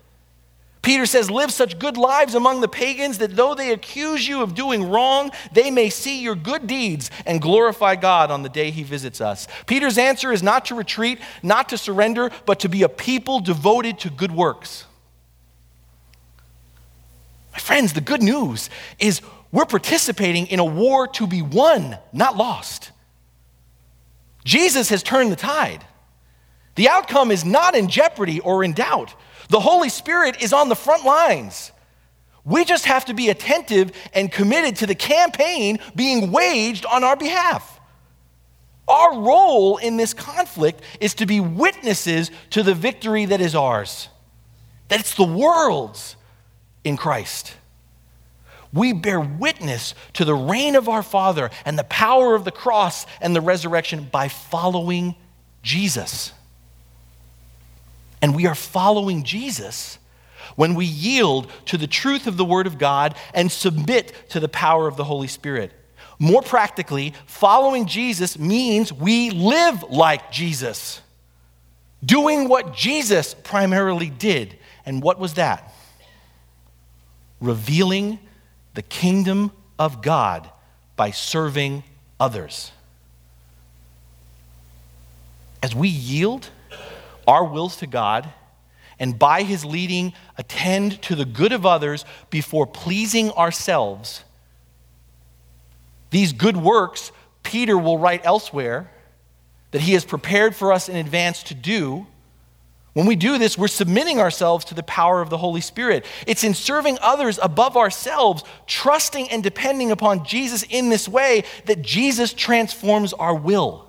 Peter 0.81 1.05
says, 1.05 1.29
Live 1.29 1.51
such 1.51 1.77
good 1.77 1.97
lives 1.97 2.35
among 2.35 2.61
the 2.61 2.67
pagans 2.67 3.17
that 3.17 3.35
though 3.35 3.53
they 3.53 3.71
accuse 3.71 4.27
you 4.27 4.41
of 4.41 4.55
doing 4.55 4.89
wrong, 4.89 5.29
they 5.51 5.69
may 5.69 5.89
see 5.89 6.21
your 6.21 6.35
good 6.35 6.67
deeds 6.67 7.11
and 7.25 7.41
glorify 7.41 7.95
God 7.95 8.31
on 8.31 8.43
the 8.43 8.49
day 8.49 8.71
he 8.71 8.83
visits 8.83 9.19
us. 9.19 9.47
Peter's 9.67 9.97
answer 9.97 10.31
is 10.31 10.41
not 10.41 10.65
to 10.65 10.75
retreat, 10.75 11.19
not 11.43 11.69
to 11.69 11.77
surrender, 11.77 12.31
but 12.45 12.61
to 12.61 12.69
be 12.69 12.83
a 12.83 12.89
people 12.89 13.39
devoted 13.39 13.99
to 13.99 14.09
good 14.09 14.31
works. 14.31 14.85
My 17.51 17.59
friends, 17.59 17.93
the 17.93 18.01
good 18.01 18.23
news 18.23 18.69
is 18.99 19.21
we're 19.51 19.65
participating 19.65 20.47
in 20.47 20.59
a 20.59 20.65
war 20.65 21.07
to 21.09 21.27
be 21.27 21.41
won, 21.41 21.97
not 22.13 22.37
lost. 22.37 22.91
Jesus 24.43 24.89
has 24.89 25.03
turned 25.03 25.31
the 25.31 25.35
tide. 25.35 25.85
The 26.75 26.89
outcome 26.89 27.31
is 27.31 27.43
not 27.43 27.75
in 27.75 27.89
jeopardy 27.89 28.39
or 28.39 28.63
in 28.63 28.73
doubt. 28.73 29.13
The 29.49 29.59
Holy 29.59 29.89
Spirit 29.89 30.41
is 30.41 30.53
on 30.53 30.69
the 30.69 30.75
front 30.75 31.03
lines. 31.03 31.71
We 32.45 32.63
just 32.65 32.85
have 32.85 33.05
to 33.05 33.13
be 33.13 33.29
attentive 33.29 33.91
and 34.13 34.31
committed 34.31 34.77
to 34.77 34.87
the 34.87 34.95
campaign 34.95 35.79
being 35.95 36.31
waged 36.31 36.85
on 36.85 37.03
our 37.03 37.15
behalf. 37.15 37.79
Our 38.87 39.19
role 39.19 39.77
in 39.77 39.97
this 39.97 40.13
conflict 40.13 40.81
is 40.99 41.13
to 41.15 41.25
be 41.25 41.39
witnesses 41.39 42.31
to 42.51 42.63
the 42.63 42.73
victory 42.73 43.25
that 43.25 43.41
is 43.41 43.53
ours, 43.53 44.09
that 44.87 44.99
it's 44.99 45.13
the 45.13 45.23
world's 45.23 46.15
in 46.83 46.97
Christ. 46.97 47.55
We 48.71 48.93
bear 48.93 49.19
witness 49.19 49.95
to 50.13 50.25
the 50.25 50.35
reign 50.35 50.75
of 50.75 50.87
our 50.87 51.03
Father 51.03 51.49
and 51.65 51.77
the 51.77 51.83
power 51.85 52.35
of 52.35 52.45
the 52.45 52.51
cross 52.51 53.05
and 53.19 53.35
the 53.35 53.41
resurrection 53.41 54.07
by 54.11 54.27
following 54.27 55.15
Jesus. 55.63 56.31
And 58.21 58.35
we 58.35 58.45
are 58.45 58.55
following 58.55 59.23
Jesus 59.23 59.97
when 60.55 60.75
we 60.75 60.85
yield 60.85 61.49
to 61.65 61.77
the 61.77 61.87
truth 61.87 62.27
of 62.27 62.37
the 62.37 62.45
Word 62.45 62.67
of 62.67 62.77
God 62.77 63.15
and 63.33 63.51
submit 63.51 64.13
to 64.29 64.39
the 64.39 64.49
power 64.49 64.87
of 64.87 64.97
the 64.97 65.03
Holy 65.03 65.27
Spirit. 65.27 65.71
More 66.19 66.41
practically, 66.41 67.13
following 67.25 67.87
Jesus 67.87 68.37
means 68.37 68.91
we 68.91 69.29
live 69.31 69.83
like 69.83 70.31
Jesus, 70.31 71.01
doing 72.05 72.49
what 72.49 72.75
Jesus 72.75 73.33
primarily 73.33 74.09
did. 74.09 74.57
And 74.85 75.01
what 75.01 75.17
was 75.17 75.35
that? 75.35 75.73
Revealing 77.39 78.19
the 78.79 78.83
kingdom 78.83 79.51
of 79.77 80.01
God 80.01 80.49
by 80.95 81.11
serving 81.11 81.83
others. 82.17 82.71
As 85.61 85.75
we 85.75 85.89
yield, 85.89 86.49
our 87.27 87.43
wills 87.43 87.75
to 87.79 87.87
God 87.87 88.31
and 88.97 89.19
by 89.19 89.43
his 89.43 89.65
leading 89.65 90.13
attend 90.37 91.01
to 91.01 91.15
the 91.15 91.25
good 91.25 91.51
of 91.51 91.65
others 91.65 92.05
before 92.29 92.65
pleasing 92.65 93.31
ourselves. 93.31 94.23
These 96.09 96.31
good 96.31 96.55
works, 96.55 97.11
Peter 97.43 97.77
will 97.77 97.97
write 97.97 98.21
elsewhere, 98.23 98.89
that 99.71 99.81
he 99.81 99.91
has 99.91 100.05
prepared 100.05 100.55
for 100.55 100.71
us 100.71 100.87
in 100.87 100.95
advance 100.95 101.43
to 101.43 101.53
do. 101.53 102.07
When 102.99 103.07
we 103.07 103.15
do 103.15 103.37
this, 103.37 103.57
we're 103.57 103.69
submitting 103.69 104.19
ourselves 104.19 104.65
to 104.65 104.73
the 104.73 104.83
power 104.83 105.21
of 105.21 105.29
the 105.29 105.37
Holy 105.37 105.61
Spirit. 105.61 106.05
It's 106.27 106.43
in 106.43 106.53
serving 106.53 106.97
others 107.01 107.39
above 107.41 107.77
ourselves, 107.77 108.43
trusting 108.67 109.31
and 109.31 109.41
depending 109.41 109.89
upon 109.89 110.25
Jesus 110.25 110.63
in 110.63 110.89
this 110.89 111.07
way, 111.07 111.45
that 111.63 111.81
Jesus 111.81 112.33
transforms 112.33 113.13
our 113.13 113.33
will 113.33 113.87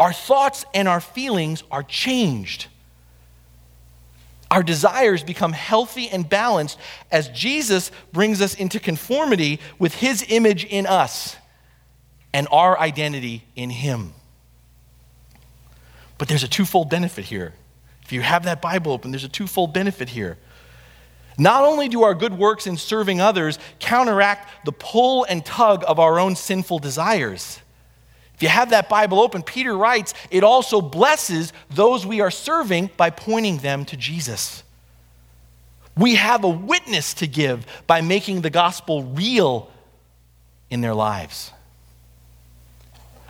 our 0.00 0.14
thoughts 0.14 0.64
and 0.72 0.88
our 0.88 1.02
feelings 1.02 1.64
are 1.70 1.82
changed. 1.82 2.68
Our 4.50 4.62
desires 4.62 5.22
become 5.22 5.52
healthy 5.52 6.08
and 6.08 6.26
balanced 6.26 6.78
as 7.12 7.28
Jesus 7.28 7.90
brings 8.10 8.40
us 8.40 8.54
into 8.54 8.80
conformity 8.80 9.60
with 9.78 9.94
his 9.96 10.24
image 10.28 10.64
in 10.64 10.86
us 10.86 11.36
and 12.32 12.48
our 12.50 12.78
identity 12.78 13.44
in 13.54 13.68
him. 13.68 14.14
But 16.16 16.28
there's 16.28 16.42
a 16.42 16.48
twofold 16.48 16.88
benefit 16.88 17.26
here. 17.26 17.52
If 18.06 18.12
you 18.12 18.20
have 18.20 18.44
that 18.44 18.62
Bible 18.62 18.92
open, 18.92 19.10
there's 19.10 19.24
a 19.24 19.28
twofold 19.28 19.72
benefit 19.74 20.08
here. 20.08 20.38
Not 21.36 21.64
only 21.64 21.88
do 21.88 22.04
our 22.04 22.14
good 22.14 22.38
works 22.38 22.68
in 22.68 22.76
serving 22.76 23.20
others 23.20 23.58
counteract 23.80 24.64
the 24.64 24.70
pull 24.70 25.24
and 25.24 25.44
tug 25.44 25.82
of 25.88 25.98
our 25.98 26.20
own 26.20 26.36
sinful 26.36 26.78
desires, 26.78 27.60
if 28.36 28.44
you 28.44 28.48
have 28.48 28.70
that 28.70 28.88
Bible 28.88 29.18
open, 29.18 29.42
Peter 29.42 29.76
writes, 29.76 30.14
it 30.30 30.44
also 30.44 30.80
blesses 30.80 31.52
those 31.68 32.06
we 32.06 32.20
are 32.20 32.30
serving 32.30 32.90
by 32.96 33.10
pointing 33.10 33.58
them 33.58 33.84
to 33.86 33.96
Jesus. 33.96 34.62
We 35.96 36.14
have 36.14 36.44
a 36.44 36.48
witness 36.48 37.12
to 37.14 37.26
give 37.26 37.66
by 37.88 38.02
making 38.02 38.42
the 38.42 38.50
gospel 38.50 39.02
real 39.02 39.68
in 40.70 40.80
their 40.80 40.94
lives. 40.94 41.50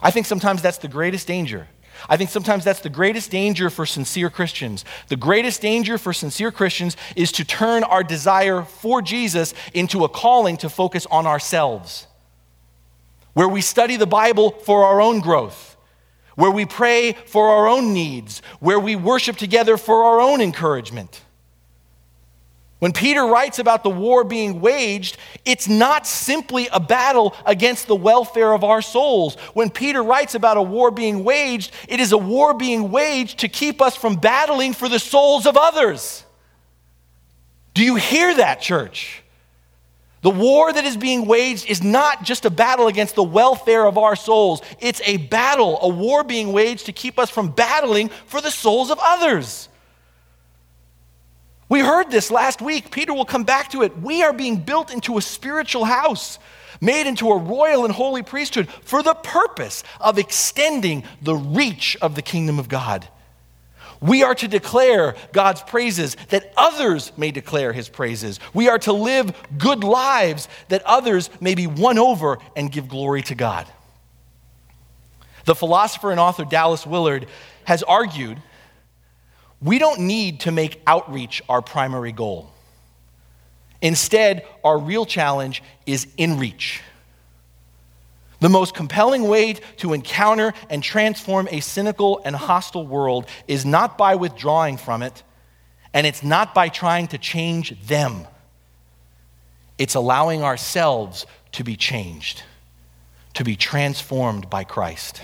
I 0.02 0.10
think 0.10 0.26
sometimes 0.26 0.60
that's 0.60 0.78
the 0.78 0.88
greatest 0.88 1.26
danger. 1.26 1.66
I 2.08 2.16
think 2.16 2.30
sometimes 2.30 2.64
that's 2.64 2.80
the 2.80 2.88
greatest 2.88 3.30
danger 3.30 3.70
for 3.70 3.86
sincere 3.86 4.30
Christians. 4.30 4.84
The 5.08 5.16
greatest 5.16 5.62
danger 5.62 5.98
for 5.98 6.12
sincere 6.12 6.50
Christians 6.50 6.96
is 7.14 7.32
to 7.32 7.44
turn 7.44 7.84
our 7.84 8.02
desire 8.02 8.62
for 8.62 9.02
Jesus 9.02 9.54
into 9.74 10.04
a 10.04 10.08
calling 10.08 10.56
to 10.58 10.68
focus 10.68 11.06
on 11.10 11.26
ourselves 11.26 12.06
where 13.36 13.48
we 13.50 13.60
study 13.60 13.96
the 13.96 14.06
Bible 14.06 14.50
for 14.50 14.86
our 14.86 14.98
own 14.98 15.20
growth, 15.20 15.76
where 16.36 16.50
we 16.50 16.64
pray 16.64 17.12
for 17.12 17.50
our 17.50 17.68
own 17.68 17.92
needs, 17.92 18.40
where 18.60 18.80
we 18.80 18.96
worship 18.96 19.36
together 19.36 19.76
for 19.76 20.04
our 20.04 20.22
own 20.22 20.40
encouragement. 20.40 21.20
When 22.78 22.92
Peter 22.92 23.24
writes 23.24 23.58
about 23.58 23.82
the 23.82 23.90
war 23.90 24.22
being 24.22 24.60
waged, 24.60 25.16
it's 25.46 25.66
not 25.66 26.06
simply 26.06 26.68
a 26.70 26.78
battle 26.78 27.34
against 27.46 27.86
the 27.86 27.96
welfare 27.96 28.52
of 28.52 28.64
our 28.64 28.82
souls. 28.82 29.36
When 29.54 29.70
Peter 29.70 30.02
writes 30.02 30.34
about 30.34 30.58
a 30.58 30.62
war 30.62 30.90
being 30.90 31.24
waged, 31.24 31.72
it 31.88 32.00
is 32.00 32.12
a 32.12 32.18
war 32.18 32.52
being 32.52 32.90
waged 32.90 33.38
to 33.38 33.48
keep 33.48 33.80
us 33.80 33.96
from 33.96 34.16
battling 34.16 34.74
for 34.74 34.90
the 34.90 34.98
souls 34.98 35.46
of 35.46 35.56
others. 35.56 36.24
Do 37.72 37.82
you 37.82 37.94
hear 37.94 38.34
that, 38.36 38.60
church? 38.60 39.22
The 40.20 40.30
war 40.30 40.72
that 40.72 40.84
is 40.84 40.96
being 40.98 41.26
waged 41.26 41.70
is 41.70 41.82
not 41.82 42.24
just 42.24 42.44
a 42.44 42.50
battle 42.50 42.88
against 42.88 43.14
the 43.14 43.22
welfare 43.22 43.86
of 43.86 43.96
our 43.96 44.16
souls. 44.16 44.60
It's 44.80 45.00
a 45.04 45.16
battle, 45.16 45.78
a 45.80 45.88
war 45.88 46.24
being 46.24 46.52
waged 46.52 46.86
to 46.86 46.92
keep 46.92 47.18
us 47.18 47.30
from 47.30 47.50
battling 47.50 48.10
for 48.26 48.42
the 48.42 48.50
souls 48.50 48.90
of 48.90 48.98
others. 49.00 49.68
We 51.68 51.80
heard 51.80 52.10
this 52.10 52.30
last 52.30 52.62
week. 52.62 52.90
Peter 52.90 53.12
will 53.12 53.24
come 53.24 53.44
back 53.44 53.70
to 53.70 53.82
it. 53.82 53.98
We 53.98 54.22
are 54.22 54.32
being 54.32 54.56
built 54.56 54.92
into 54.92 55.18
a 55.18 55.22
spiritual 55.22 55.84
house, 55.84 56.38
made 56.80 57.06
into 57.06 57.30
a 57.30 57.38
royal 57.38 57.84
and 57.84 57.92
holy 57.92 58.22
priesthood 58.22 58.68
for 58.82 59.02
the 59.02 59.14
purpose 59.14 59.82
of 60.00 60.18
extending 60.18 61.02
the 61.20 61.34
reach 61.34 61.96
of 62.00 62.14
the 62.14 62.22
kingdom 62.22 62.58
of 62.58 62.68
God. 62.68 63.08
We 64.00 64.22
are 64.22 64.34
to 64.36 64.46
declare 64.46 65.16
God's 65.32 65.62
praises 65.62 66.16
that 66.28 66.52
others 66.56 67.12
may 67.16 67.30
declare 67.30 67.72
his 67.72 67.88
praises. 67.88 68.38
We 68.52 68.68
are 68.68 68.78
to 68.80 68.92
live 68.92 69.34
good 69.56 69.82
lives 69.82 70.48
that 70.68 70.82
others 70.84 71.30
may 71.40 71.54
be 71.54 71.66
won 71.66 71.98
over 71.98 72.38
and 72.54 72.70
give 72.70 72.88
glory 72.88 73.22
to 73.22 73.34
God. 73.34 73.66
The 75.46 75.54
philosopher 75.54 76.10
and 76.10 76.20
author 76.20 76.44
Dallas 76.44 76.86
Willard 76.86 77.26
has 77.64 77.82
argued 77.84 78.40
we 79.62 79.78
don't 79.78 80.00
need 80.00 80.40
to 80.40 80.52
make 80.52 80.82
outreach 80.86 81.42
our 81.48 81.62
primary 81.62 82.12
goal. 82.12 82.50
Instead, 83.80 84.44
our 84.64 84.78
real 84.78 85.06
challenge 85.06 85.62
is 85.86 86.06
in 86.16 86.38
reach. 86.38 86.82
The 88.40 88.48
most 88.48 88.74
compelling 88.74 89.28
way 89.28 89.54
to 89.78 89.94
encounter 89.94 90.52
and 90.68 90.82
transform 90.82 91.48
a 91.50 91.60
cynical 91.60 92.20
and 92.24 92.36
hostile 92.36 92.86
world 92.86 93.26
is 93.48 93.64
not 93.64 93.96
by 93.96 94.14
withdrawing 94.14 94.76
from 94.76 95.02
it, 95.02 95.22
And 95.96 96.06
it's 96.06 96.22
not 96.22 96.54
by 96.54 96.68
trying 96.68 97.06
to 97.08 97.18
change 97.18 97.74
them, 97.86 98.26
it's 99.78 99.94
allowing 99.94 100.42
ourselves 100.42 101.24
to 101.52 101.64
be 101.64 101.74
changed, 101.74 102.42
to 103.32 103.44
be 103.44 103.56
transformed 103.56 104.50
by 104.50 104.62
Christ. 104.62 105.22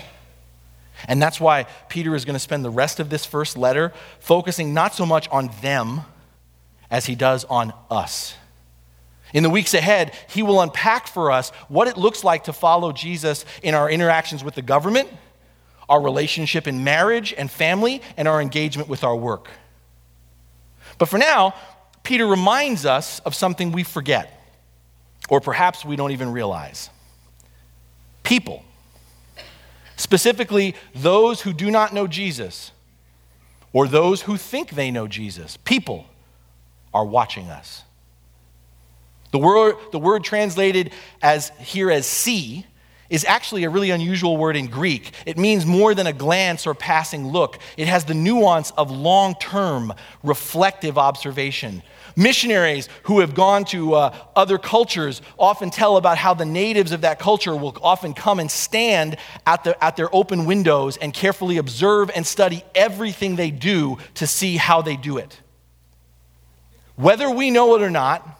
And 1.07 1.21
that's 1.21 1.39
why 1.39 1.65
Peter 1.89 2.15
is 2.15 2.25
going 2.25 2.35
to 2.35 2.39
spend 2.39 2.63
the 2.63 2.69
rest 2.69 2.99
of 2.99 3.09
this 3.09 3.25
first 3.25 3.57
letter 3.57 3.91
focusing 4.19 4.73
not 4.73 4.93
so 4.93 5.05
much 5.05 5.27
on 5.29 5.49
them 5.61 6.01
as 6.89 7.05
he 7.05 7.15
does 7.15 7.45
on 7.45 7.73
us. 7.89 8.35
In 9.33 9.41
the 9.41 9.49
weeks 9.49 9.73
ahead, 9.73 10.13
he 10.29 10.43
will 10.43 10.61
unpack 10.61 11.07
for 11.07 11.31
us 11.31 11.49
what 11.67 11.87
it 11.87 11.97
looks 11.97 12.23
like 12.23 12.43
to 12.45 12.53
follow 12.53 12.91
Jesus 12.91 13.45
in 13.63 13.73
our 13.73 13.89
interactions 13.89 14.43
with 14.43 14.53
the 14.53 14.61
government, 14.61 15.09
our 15.89 16.01
relationship 16.01 16.67
in 16.67 16.83
marriage 16.83 17.33
and 17.35 17.49
family, 17.49 18.01
and 18.15 18.27
our 18.27 18.41
engagement 18.41 18.87
with 18.87 19.03
our 19.03 19.15
work. 19.15 19.49
But 20.99 21.09
for 21.09 21.17
now, 21.17 21.55
Peter 22.03 22.27
reminds 22.27 22.85
us 22.85 23.19
of 23.21 23.33
something 23.33 23.71
we 23.71 23.83
forget, 23.83 24.39
or 25.29 25.41
perhaps 25.41 25.83
we 25.83 25.95
don't 25.95 26.11
even 26.11 26.31
realize 26.31 26.89
people, 28.21 28.63
specifically 30.03 30.75
those 30.93 31.41
who 31.41 31.53
do 31.53 31.71
not 31.71 31.93
know 31.93 32.05
Jesus, 32.05 32.71
or 33.71 33.87
those 33.87 34.21
who 34.21 34.37
think 34.37 34.71
they 34.71 34.91
know 34.91 35.07
Jesus. 35.07 35.57
People 35.57 36.05
are 36.93 37.05
watching 37.05 37.49
us. 37.49 37.83
The 39.31 39.39
word, 39.39 39.75
the 39.91 39.97
word 39.97 40.23
translated 40.23 40.91
as 41.21 41.51
here 41.57 41.89
as 41.89 42.05
see 42.05 42.67
is 43.13 43.23
actually 43.25 43.63
a 43.63 43.69
really 43.69 43.91
unusual 43.91 44.37
word 44.37 44.55
in 44.55 44.65
Greek. 44.65 45.11
It 45.27 45.37
means 45.37 45.67
more 45.67 45.93
than 45.93 46.07
a 46.07 46.13
glance 46.13 46.65
or 46.65 46.73
passing 46.73 47.27
look. 47.27 47.59
It 47.77 47.87
has 47.87 48.05
the 48.05 48.15
nuance 48.15 48.71
of 48.71 48.89
long 48.89 49.35
term, 49.35 49.93
reflective 50.23 50.97
observation. 50.97 51.83
Missionaries 52.15 52.89
who 53.03 53.19
have 53.19 53.35
gone 53.35 53.65
to 53.65 53.93
uh, 53.93 54.17
other 54.35 54.57
cultures 54.57 55.21
often 55.37 55.69
tell 55.69 55.97
about 55.97 56.17
how 56.17 56.33
the 56.33 56.45
natives 56.45 56.91
of 56.91 57.01
that 57.01 57.19
culture 57.19 57.55
will 57.55 57.77
often 57.83 58.15
come 58.15 58.39
and 58.39 58.49
stand 58.49 59.17
at, 59.45 59.63
the, 59.63 59.81
at 59.83 59.95
their 59.95 60.13
open 60.13 60.45
windows 60.45 60.97
and 60.97 61.13
carefully 61.13 61.57
observe 61.57 62.09
and 62.15 62.25
study 62.25 62.63
everything 62.73 63.35
they 63.35 63.51
do 63.51 63.99
to 64.15 64.25
see 64.25 64.57
how 64.57 64.81
they 64.81 64.95
do 64.95 65.19
it. 65.19 65.39
Whether 66.95 67.29
we 67.29 67.51
know 67.51 67.75
it 67.75 67.83
or 67.83 67.91
not, 67.91 68.39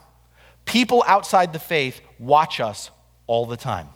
people 0.66 1.04
outside 1.06 1.54
the 1.54 1.60
faith 1.60 2.02
watch 2.18 2.60
us 2.60 2.90
all 3.28 3.46
the 3.46 3.58
time. 3.58 3.88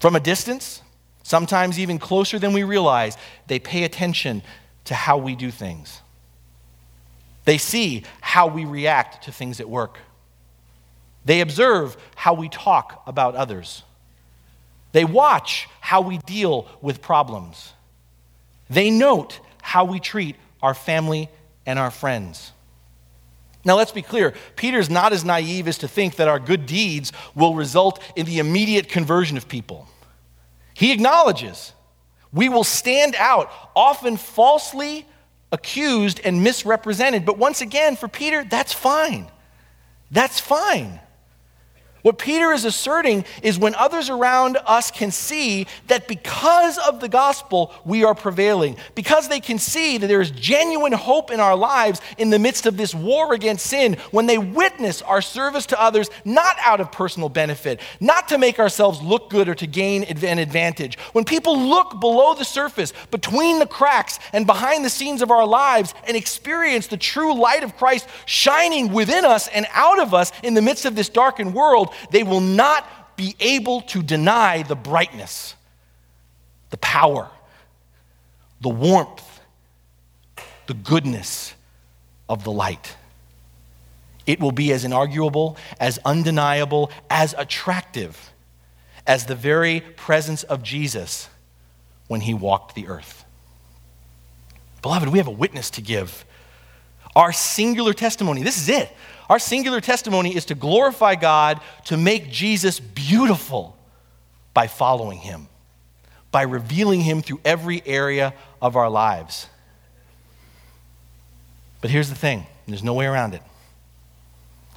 From 0.00 0.16
a 0.16 0.20
distance, 0.20 0.82
sometimes 1.22 1.78
even 1.78 1.98
closer 1.98 2.38
than 2.38 2.52
we 2.52 2.62
realize, 2.62 3.16
they 3.46 3.58
pay 3.58 3.84
attention 3.84 4.42
to 4.84 4.94
how 4.94 5.18
we 5.18 5.34
do 5.34 5.50
things. 5.50 6.00
They 7.44 7.58
see 7.58 8.04
how 8.20 8.48
we 8.48 8.64
react 8.64 9.24
to 9.24 9.32
things 9.32 9.60
at 9.60 9.68
work. 9.68 9.98
They 11.24 11.40
observe 11.40 11.96
how 12.14 12.34
we 12.34 12.48
talk 12.48 13.02
about 13.06 13.34
others. 13.34 13.82
They 14.92 15.04
watch 15.04 15.68
how 15.80 16.00
we 16.00 16.18
deal 16.18 16.68
with 16.80 17.02
problems. 17.02 17.72
They 18.70 18.90
note 18.90 19.40
how 19.62 19.84
we 19.84 20.00
treat 20.00 20.36
our 20.62 20.74
family 20.74 21.28
and 21.64 21.78
our 21.78 21.90
friends. 21.90 22.52
Now, 23.66 23.74
let's 23.76 23.90
be 23.90 24.00
clear. 24.00 24.32
Peter's 24.54 24.88
not 24.88 25.12
as 25.12 25.24
naive 25.24 25.66
as 25.66 25.78
to 25.78 25.88
think 25.88 26.16
that 26.16 26.28
our 26.28 26.38
good 26.38 26.66
deeds 26.66 27.12
will 27.34 27.56
result 27.56 28.00
in 28.14 28.24
the 28.24 28.38
immediate 28.38 28.88
conversion 28.88 29.36
of 29.36 29.48
people. 29.48 29.88
He 30.72 30.92
acknowledges 30.92 31.72
we 32.32 32.48
will 32.48 32.62
stand 32.62 33.16
out, 33.16 33.50
often 33.74 34.16
falsely 34.16 35.04
accused 35.50 36.20
and 36.22 36.44
misrepresented. 36.44 37.26
But 37.26 37.38
once 37.38 37.60
again, 37.60 37.96
for 37.96 38.06
Peter, 38.06 38.44
that's 38.44 38.72
fine. 38.72 39.26
That's 40.12 40.38
fine. 40.38 41.00
What 42.02 42.18
Peter 42.18 42.52
is 42.52 42.64
asserting 42.64 43.24
is 43.42 43.58
when 43.58 43.74
others 43.74 44.10
around 44.10 44.58
us 44.64 44.92
can 44.92 45.10
see 45.10 45.66
that 45.88 46.06
because 46.06 46.78
of 46.78 47.00
the 47.00 47.08
gospel, 47.08 47.72
we 47.84 48.04
are 48.04 48.14
prevailing, 48.14 48.76
because 48.94 49.28
they 49.28 49.40
can 49.40 49.58
see 49.58 49.98
that 49.98 50.06
there 50.06 50.20
is 50.20 50.30
genuine 50.30 50.92
hope 50.92 51.32
in 51.32 51.40
our 51.40 51.56
lives 51.56 52.00
in 52.16 52.30
the 52.30 52.38
midst 52.38 52.66
of 52.66 52.76
this 52.76 52.94
war 52.94 53.34
against 53.34 53.66
sin, 53.66 53.94
when 54.12 54.26
they 54.26 54.38
witness 54.38 55.02
our 55.02 55.20
service 55.20 55.66
to 55.66 55.80
others, 55.80 56.08
not 56.24 56.56
out 56.60 56.80
of 56.80 56.92
personal 56.92 57.28
benefit, 57.28 57.80
not 57.98 58.28
to 58.28 58.38
make 58.38 58.60
ourselves 58.60 59.02
look 59.02 59.28
good 59.28 59.48
or 59.48 59.54
to 59.56 59.66
gain 59.66 60.04
an 60.04 60.38
advantage, 60.38 60.98
when 61.12 61.24
people 61.24 61.58
look 61.58 61.98
below 61.98 62.34
the 62.34 62.44
surface, 62.44 62.92
between 63.10 63.58
the 63.58 63.66
cracks, 63.66 64.20
and 64.32 64.46
behind 64.46 64.84
the 64.84 64.90
scenes 64.90 65.22
of 65.22 65.30
our 65.32 65.46
lives 65.46 65.92
and 66.06 66.16
experience 66.16 66.86
the 66.86 66.96
true 66.96 67.34
light 67.34 67.64
of 67.64 67.76
Christ 67.76 68.06
shining 68.26 68.92
within 68.92 69.24
us 69.24 69.48
and 69.48 69.66
out 69.72 69.98
of 69.98 70.14
us 70.14 70.30
in 70.44 70.54
the 70.54 70.62
midst 70.62 70.84
of 70.84 70.94
this 70.94 71.08
darkened 71.08 71.52
world, 71.52 71.92
they 72.10 72.22
will 72.22 72.40
not 72.40 73.16
be 73.16 73.34
able 73.40 73.80
to 73.82 74.02
deny 74.02 74.62
the 74.62 74.76
brightness, 74.76 75.54
the 76.70 76.76
power, 76.78 77.30
the 78.60 78.68
warmth, 78.68 79.40
the 80.66 80.74
goodness 80.74 81.54
of 82.28 82.44
the 82.44 82.52
light. 82.52 82.96
It 84.26 84.40
will 84.40 84.52
be 84.52 84.72
as 84.72 84.84
inarguable, 84.84 85.56
as 85.78 85.98
undeniable, 86.04 86.90
as 87.08 87.34
attractive 87.38 88.32
as 89.06 89.26
the 89.26 89.36
very 89.36 89.80
presence 89.80 90.42
of 90.42 90.62
Jesus 90.62 91.28
when 92.08 92.22
he 92.22 92.34
walked 92.34 92.74
the 92.74 92.88
earth. 92.88 93.24
Beloved, 94.82 95.08
we 95.08 95.18
have 95.18 95.28
a 95.28 95.32
witness 95.32 95.70
to 95.70 95.80
give. 95.80 96.24
Our 97.16 97.32
singular 97.32 97.94
testimony, 97.94 98.42
this 98.42 98.58
is 98.58 98.68
it. 98.68 98.92
Our 99.30 99.38
singular 99.38 99.80
testimony 99.80 100.36
is 100.36 100.44
to 100.44 100.54
glorify 100.54 101.14
God, 101.14 101.60
to 101.86 101.96
make 101.96 102.30
Jesus 102.30 102.78
beautiful 102.78 103.74
by 104.52 104.66
following 104.66 105.18
him, 105.18 105.48
by 106.30 106.42
revealing 106.42 107.00
him 107.00 107.22
through 107.22 107.40
every 107.42 107.82
area 107.86 108.34
of 108.60 108.76
our 108.76 108.90
lives. 108.90 109.48
But 111.80 111.90
here's 111.90 112.10
the 112.10 112.14
thing 112.14 112.46
there's 112.68 112.84
no 112.84 112.92
way 112.92 113.06
around 113.06 113.32
it. 113.32 113.42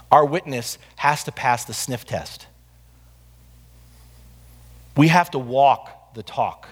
Our 0.09 0.25
witness 0.25 0.77
has 0.95 1.25
to 1.25 1.33
pass 1.33 1.65
the 1.65 1.73
sniff 1.73 2.05
test. 2.05 2.47
We 4.95 5.09
have 5.09 5.29
to 5.31 5.39
walk 5.39 6.13
the 6.13 6.23
talk. 6.23 6.69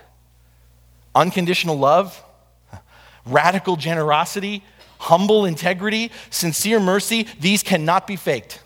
Unconditional 1.13 1.77
love, 1.77 2.23
radical 3.25 3.75
generosity, 3.75 4.63
humble 4.99 5.45
integrity, 5.45 6.11
sincere 6.29 6.79
mercy, 6.79 7.27
these 7.39 7.63
cannot 7.63 8.07
be 8.07 8.15
faked. 8.15 8.61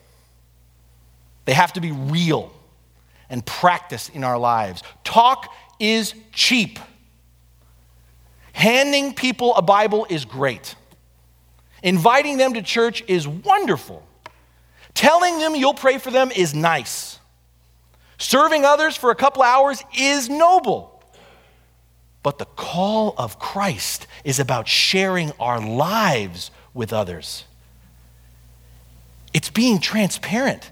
They 1.45 1.53
have 1.53 1.73
to 1.73 1.81
be 1.81 1.91
real 1.91 2.51
and 3.29 3.45
practiced 3.45 4.13
in 4.15 4.23
our 4.23 4.37
lives. 4.37 4.83
Talk 5.03 5.53
is 5.79 6.13
cheap. 6.31 6.79
Handing 8.53 9.13
people 9.13 9.55
a 9.55 9.61
Bible 9.61 10.05
is 10.09 10.25
great. 10.25 10.75
Inviting 11.81 12.37
them 12.37 12.53
to 12.53 12.61
church 12.61 13.03
is 13.07 13.27
wonderful. 13.27 14.05
Telling 14.93 15.39
them 15.39 15.55
you'll 15.55 15.73
pray 15.73 15.97
for 15.97 16.11
them 16.11 16.31
is 16.31 16.53
nice. 16.53 17.19
Serving 18.17 18.65
others 18.65 18.95
for 18.95 19.09
a 19.09 19.15
couple 19.15 19.41
hours 19.41 19.81
is 19.97 20.29
noble. 20.29 20.90
But 22.23 22.37
the 22.37 22.45
call 22.45 23.15
of 23.17 23.39
Christ 23.39 24.07
is 24.23 24.39
about 24.39 24.67
sharing 24.67 25.31
our 25.39 25.59
lives 25.59 26.51
with 26.73 26.93
others. 26.93 27.45
It's 29.33 29.49
being 29.49 29.79
transparent 29.79 30.71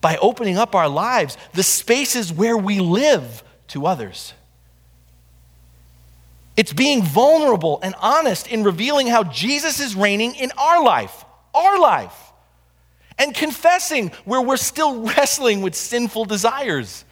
by 0.00 0.16
opening 0.16 0.56
up 0.56 0.74
our 0.74 0.88
lives, 0.88 1.36
the 1.52 1.62
spaces 1.62 2.32
where 2.32 2.56
we 2.56 2.80
live, 2.80 3.42
to 3.68 3.86
others. 3.86 4.32
It's 6.56 6.72
being 6.72 7.02
vulnerable 7.02 7.78
and 7.82 7.94
honest 8.00 8.48
in 8.48 8.64
revealing 8.64 9.06
how 9.06 9.24
Jesus 9.24 9.78
is 9.78 9.94
reigning 9.94 10.34
in 10.34 10.50
our 10.58 10.82
life, 10.82 11.24
our 11.54 11.78
life, 11.78 12.32
and 13.18 13.34
confessing 13.34 14.10
where 14.24 14.40
we're 14.40 14.56
still 14.56 15.02
wrestling 15.06 15.60
with 15.60 15.74
sinful 15.74 16.24
desires. 16.24 17.04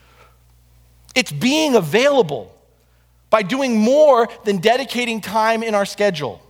It's 1.15 1.31
being 1.31 1.75
available 1.75 2.56
by 3.29 3.41
doing 3.41 3.77
more 3.77 4.27
than 4.45 4.57
dedicating 4.57 5.21
time 5.21 5.63
in 5.63 5.75
our 5.75 5.85
schedule, 5.85 6.41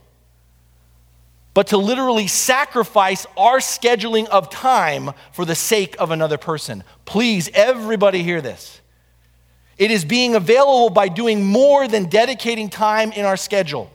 but 1.54 1.68
to 1.68 1.76
literally 1.76 2.28
sacrifice 2.28 3.26
our 3.36 3.58
scheduling 3.58 4.26
of 4.28 4.48
time 4.50 5.10
for 5.32 5.44
the 5.44 5.54
sake 5.54 5.96
of 5.98 6.10
another 6.10 6.38
person. 6.38 6.84
Please, 7.04 7.50
everybody 7.52 8.22
hear 8.22 8.40
this. 8.40 8.80
It 9.76 9.90
is 9.90 10.04
being 10.04 10.34
available 10.34 10.90
by 10.90 11.08
doing 11.08 11.44
more 11.44 11.86
than 11.86 12.06
dedicating 12.06 12.68
time 12.68 13.12
in 13.12 13.24
our 13.24 13.36
schedule. 13.36 13.90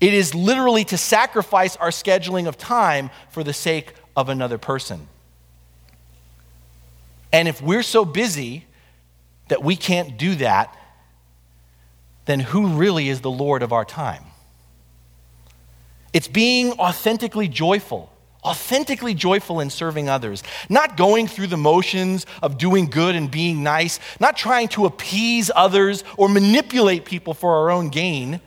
It 0.00 0.14
is 0.14 0.34
literally 0.34 0.84
to 0.84 0.96
sacrifice 0.96 1.76
our 1.76 1.90
scheduling 1.90 2.46
of 2.46 2.56
time 2.56 3.10
for 3.30 3.42
the 3.42 3.52
sake 3.52 3.92
of 4.16 4.28
another 4.28 4.58
person. 4.58 5.08
And 7.32 7.48
if 7.48 7.60
we're 7.60 7.82
so 7.82 8.04
busy 8.04 8.64
that 9.48 9.62
we 9.62 9.76
can't 9.76 10.16
do 10.16 10.36
that, 10.36 10.74
then 12.28 12.40
who 12.40 12.66
really 12.68 13.08
is 13.08 13.22
the 13.22 13.30
Lord 13.30 13.62
of 13.62 13.72
our 13.72 13.86
time? 13.86 14.22
It's 16.12 16.28
being 16.28 16.72
authentically 16.72 17.48
joyful, 17.48 18.12
authentically 18.44 19.14
joyful 19.14 19.60
in 19.60 19.70
serving 19.70 20.10
others, 20.10 20.42
not 20.68 20.98
going 20.98 21.26
through 21.26 21.46
the 21.46 21.56
motions 21.56 22.26
of 22.42 22.58
doing 22.58 22.90
good 22.90 23.16
and 23.16 23.30
being 23.30 23.62
nice, 23.62 23.98
not 24.20 24.36
trying 24.36 24.68
to 24.68 24.84
appease 24.84 25.50
others 25.56 26.04
or 26.18 26.28
manipulate 26.28 27.06
people 27.06 27.32
for 27.32 27.56
our 27.56 27.70
own 27.70 27.88
gain. 27.88 28.42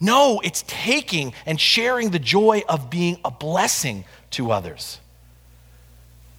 No, 0.00 0.40
it's 0.42 0.64
taking 0.66 1.32
and 1.46 1.60
sharing 1.60 2.10
the 2.10 2.18
joy 2.18 2.62
of 2.68 2.90
being 2.90 3.16
a 3.24 3.30
blessing 3.30 4.04
to 4.32 4.50
others. 4.50 4.98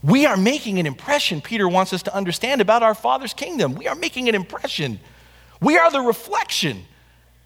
We 0.04 0.26
are 0.26 0.36
making 0.36 0.78
an 0.78 0.86
impression, 0.86 1.40
Peter 1.40 1.70
wants 1.70 1.94
us 1.94 2.04
to 2.04 2.14
understand 2.14 2.60
about 2.60 2.84
our 2.84 2.96
Father's 2.96 3.34
kingdom. 3.34 3.76
We 3.76 3.88
are 3.88 3.96
making 3.96 4.28
an 4.28 4.36
impression. 4.36 5.00
We 5.62 5.78
are 5.78 5.92
the 5.92 6.02
reflection. 6.02 6.86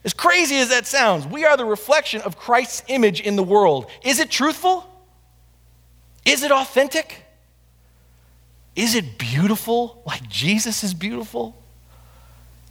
As 0.04 0.14
crazy 0.14 0.56
as 0.56 0.70
that 0.70 0.86
sounds, 0.86 1.26
we 1.26 1.44
are 1.44 1.56
the 1.56 1.64
reflection 1.64 2.22
of 2.22 2.36
Christ's 2.36 2.82
image 2.88 3.20
in 3.20 3.36
the 3.36 3.42
world. 3.42 3.86
Is 4.02 4.18
it 4.18 4.30
truthful? 4.30 4.88
Is 6.24 6.42
it 6.42 6.50
authentic? 6.50 7.24
Is 8.74 8.94
it 8.94 9.18
beautiful 9.18 10.02
like 10.06 10.28
Jesus 10.28 10.82
is 10.82 10.94
beautiful? 10.94 11.56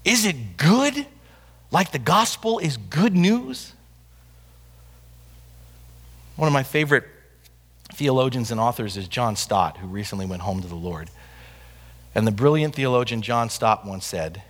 Is 0.04 0.26
it 0.26 0.58
good 0.58 1.06
like 1.72 1.92
the 1.92 2.00
gospel 2.00 2.60
is 2.60 2.78
good 2.78 3.16
news? 3.16 3.74
One 6.36 6.48
of 6.48 6.54
my 6.54 6.64
favorite 6.64 7.06
theologians 7.94 8.52
and 8.52 8.60
authors 8.60 8.98
is 8.98 9.08
John 9.08 9.36
Stott, 9.36 9.78
who 9.78 9.88
recently 9.88 10.26
went 10.26 10.42
home 10.42 10.62
to 10.62 10.68
the 10.68 10.76
Lord. 10.76 11.10
And 12.14 12.28
the 12.28 12.32
brilliant 12.32 12.76
theologian 12.76 13.22
John 13.22 13.50
Stott 13.50 13.86
once 13.86 14.06
said 14.06 14.42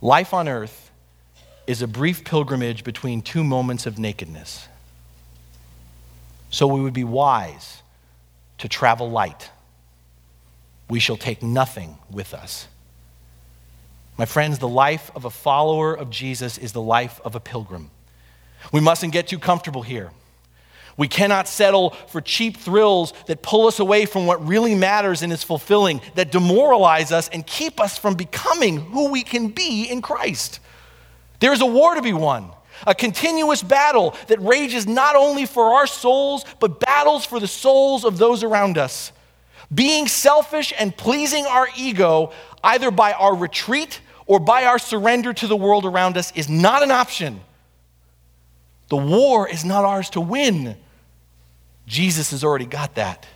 Life 0.00 0.34
on 0.34 0.48
earth 0.48 0.90
is 1.66 1.82
a 1.82 1.86
brief 1.86 2.24
pilgrimage 2.24 2.84
between 2.84 3.22
two 3.22 3.42
moments 3.42 3.86
of 3.86 3.98
nakedness. 3.98 4.68
So 6.50 6.66
we 6.66 6.80
would 6.80 6.92
be 6.92 7.04
wise 7.04 7.82
to 8.58 8.68
travel 8.68 9.10
light. 9.10 9.50
We 10.88 11.00
shall 11.00 11.16
take 11.16 11.42
nothing 11.42 11.98
with 12.10 12.32
us. 12.34 12.68
My 14.16 14.24
friends, 14.24 14.58
the 14.58 14.68
life 14.68 15.10
of 15.14 15.24
a 15.24 15.30
follower 15.30 15.92
of 15.92 16.08
Jesus 16.10 16.56
is 16.56 16.72
the 16.72 16.80
life 16.80 17.20
of 17.24 17.34
a 17.34 17.40
pilgrim. 17.40 17.90
We 18.72 18.80
mustn't 18.80 19.12
get 19.12 19.28
too 19.28 19.38
comfortable 19.38 19.82
here. 19.82 20.10
We 20.96 21.08
cannot 21.08 21.46
settle 21.46 21.90
for 22.08 22.20
cheap 22.20 22.56
thrills 22.56 23.12
that 23.26 23.42
pull 23.42 23.66
us 23.66 23.80
away 23.80 24.06
from 24.06 24.26
what 24.26 24.46
really 24.46 24.74
matters 24.74 25.22
and 25.22 25.32
is 25.32 25.42
fulfilling, 25.42 26.00
that 26.14 26.32
demoralize 26.32 27.12
us 27.12 27.28
and 27.28 27.46
keep 27.46 27.80
us 27.80 27.98
from 27.98 28.14
becoming 28.14 28.78
who 28.78 29.10
we 29.10 29.22
can 29.22 29.48
be 29.48 29.84
in 29.84 30.00
Christ. 30.00 30.60
There 31.40 31.52
is 31.52 31.60
a 31.60 31.66
war 31.66 31.94
to 31.94 32.02
be 32.02 32.14
won, 32.14 32.50
a 32.86 32.94
continuous 32.94 33.62
battle 33.62 34.14
that 34.28 34.40
rages 34.40 34.86
not 34.86 35.16
only 35.16 35.44
for 35.44 35.74
our 35.74 35.86
souls, 35.86 36.46
but 36.60 36.80
battles 36.80 37.26
for 37.26 37.40
the 37.40 37.46
souls 37.46 38.04
of 38.04 38.16
those 38.16 38.42
around 38.42 38.78
us. 38.78 39.12
Being 39.74 40.08
selfish 40.08 40.72
and 40.78 40.96
pleasing 40.96 41.44
our 41.44 41.68
ego, 41.76 42.32
either 42.64 42.90
by 42.90 43.12
our 43.12 43.34
retreat 43.34 44.00
or 44.24 44.40
by 44.40 44.64
our 44.64 44.78
surrender 44.78 45.34
to 45.34 45.46
the 45.46 45.56
world 45.56 45.84
around 45.84 46.16
us, 46.16 46.32
is 46.32 46.48
not 46.48 46.82
an 46.82 46.90
option. 46.90 47.40
The 48.88 48.96
war 48.96 49.48
is 49.48 49.64
not 49.64 49.84
ours 49.84 50.08
to 50.10 50.20
win. 50.20 50.76
Jesus 51.86 52.32
has 52.32 52.42
already 52.42 52.66
got 52.66 52.96
that. 52.96 53.26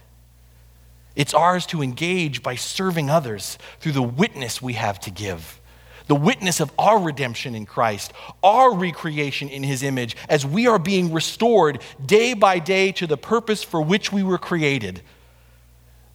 It's 1.17 1.35
ours 1.35 1.67
to 1.67 1.83
engage 1.83 2.43
by 2.43 2.55
serving 2.55 3.11
others 3.11 3.59
through 3.81 3.93
the 3.93 4.03
witness 4.03 4.63
we 4.63 4.75
have 4.75 4.99
to 5.01 5.11
give. 5.11 5.61
The 6.07 6.15
witness 6.15 6.61
of 6.61 6.73
our 6.79 6.99
redemption 6.99 7.55
in 7.55 7.67
Christ, 7.67 8.13
our 8.43 8.75
recreation 8.75 9.49
in 9.49 9.63
His 9.63 9.83
image, 9.83 10.17
as 10.29 10.45
we 10.45 10.67
are 10.67 10.79
being 10.79 11.13
restored 11.13 11.81
day 12.05 12.35
by 12.35 12.59
day 12.59 12.91
to 12.93 13.07
the 13.07 13.17
purpose 13.17 13.63
for 13.63 13.81
which 13.81 14.13
we 14.13 14.23
were 14.23 14.39
created. 14.39 15.03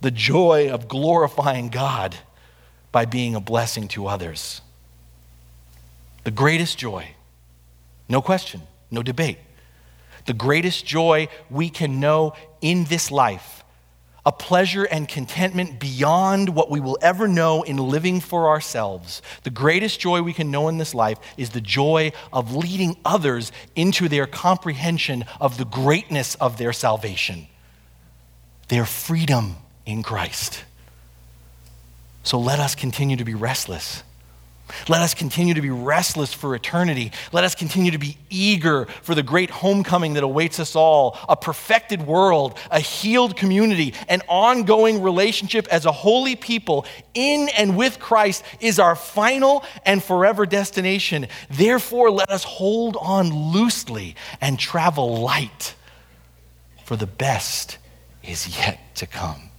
The 0.01 0.11
joy 0.11 0.69
of 0.69 0.87
glorifying 0.87 1.69
God 1.69 2.15
by 2.91 3.05
being 3.05 3.35
a 3.35 3.41
blessing 3.41 3.87
to 3.89 4.07
others. 4.07 4.61
The 6.23 6.31
greatest 6.31 6.77
joy, 6.77 7.09
no 8.09 8.21
question, 8.21 8.61
no 8.91 9.03
debate, 9.03 9.37
the 10.25 10.33
greatest 10.33 10.85
joy 10.85 11.27
we 11.49 11.69
can 11.69 11.99
know 11.99 12.33
in 12.61 12.85
this 12.85 13.11
life, 13.11 13.63
a 14.25 14.31
pleasure 14.31 14.83
and 14.83 15.07
contentment 15.07 15.79
beyond 15.79 16.49
what 16.49 16.71
we 16.71 16.79
will 16.79 16.97
ever 17.01 17.27
know 17.27 17.63
in 17.63 17.77
living 17.77 18.19
for 18.19 18.49
ourselves. 18.49 19.21
The 19.43 19.51
greatest 19.51 19.99
joy 19.99 20.21
we 20.21 20.33
can 20.33 20.49
know 20.49 20.67
in 20.67 20.77
this 20.77 20.95
life 20.95 21.19
is 21.37 21.51
the 21.51 21.61
joy 21.61 22.11
of 22.33 22.55
leading 22.55 22.97
others 23.05 23.51
into 23.75 24.09
their 24.09 24.25
comprehension 24.25 25.25
of 25.39 25.57
the 25.57 25.65
greatness 25.65 26.35
of 26.35 26.57
their 26.57 26.73
salvation, 26.73 27.47
their 28.67 28.85
freedom 28.85 29.57
in 29.85 30.01
Christ. 30.01 30.63
So 32.23 32.39
let 32.39 32.59
us 32.59 32.73
continue 32.73 33.17
to 33.17 33.25
be 33.25 33.35
restless 33.35 34.01
let 34.87 35.01
us 35.01 35.13
continue 35.13 35.53
to 35.53 35.61
be 35.61 35.69
restless 35.69 36.33
for 36.33 36.55
eternity. 36.55 37.11
Let 37.31 37.43
us 37.43 37.55
continue 37.55 37.91
to 37.91 37.97
be 37.97 38.17
eager 38.29 38.85
for 39.03 39.15
the 39.15 39.23
great 39.23 39.49
homecoming 39.49 40.13
that 40.15 40.23
awaits 40.23 40.59
us 40.59 40.75
all 40.75 41.17
a 41.29 41.35
perfected 41.35 42.05
world, 42.05 42.57
a 42.71 42.79
healed 42.79 43.35
community, 43.35 43.93
an 44.07 44.21
ongoing 44.27 45.01
relationship 45.01 45.67
as 45.69 45.85
a 45.85 45.91
holy 45.91 46.35
people 46.35 46.85
in 47.13 47.49
and 47.57 47.77
with 47.77 47.99
Christ 47.99 48.43
is 48.59 48.79
our 48.79 48.95
final 48.95 49.63
and 49.85 50.03
forever 50.03 50.45
destination. 50.45 51.27
Therefore, 51.49 52.09
let 52.09 52.29
us 52.29 52.43
hold 52.43 52.97
on 52.99 53.51
loosely 53.51 54.15
and 54.41 54.59
travel 54.59 55.17
light, 55.21 55.75
for 56.83 56.95
the 56.95 57.07
best 57.07 57.77
is 58.23 58.57
yet 58.57 58.79
to 58.95 59.05
come. 59.05 59.49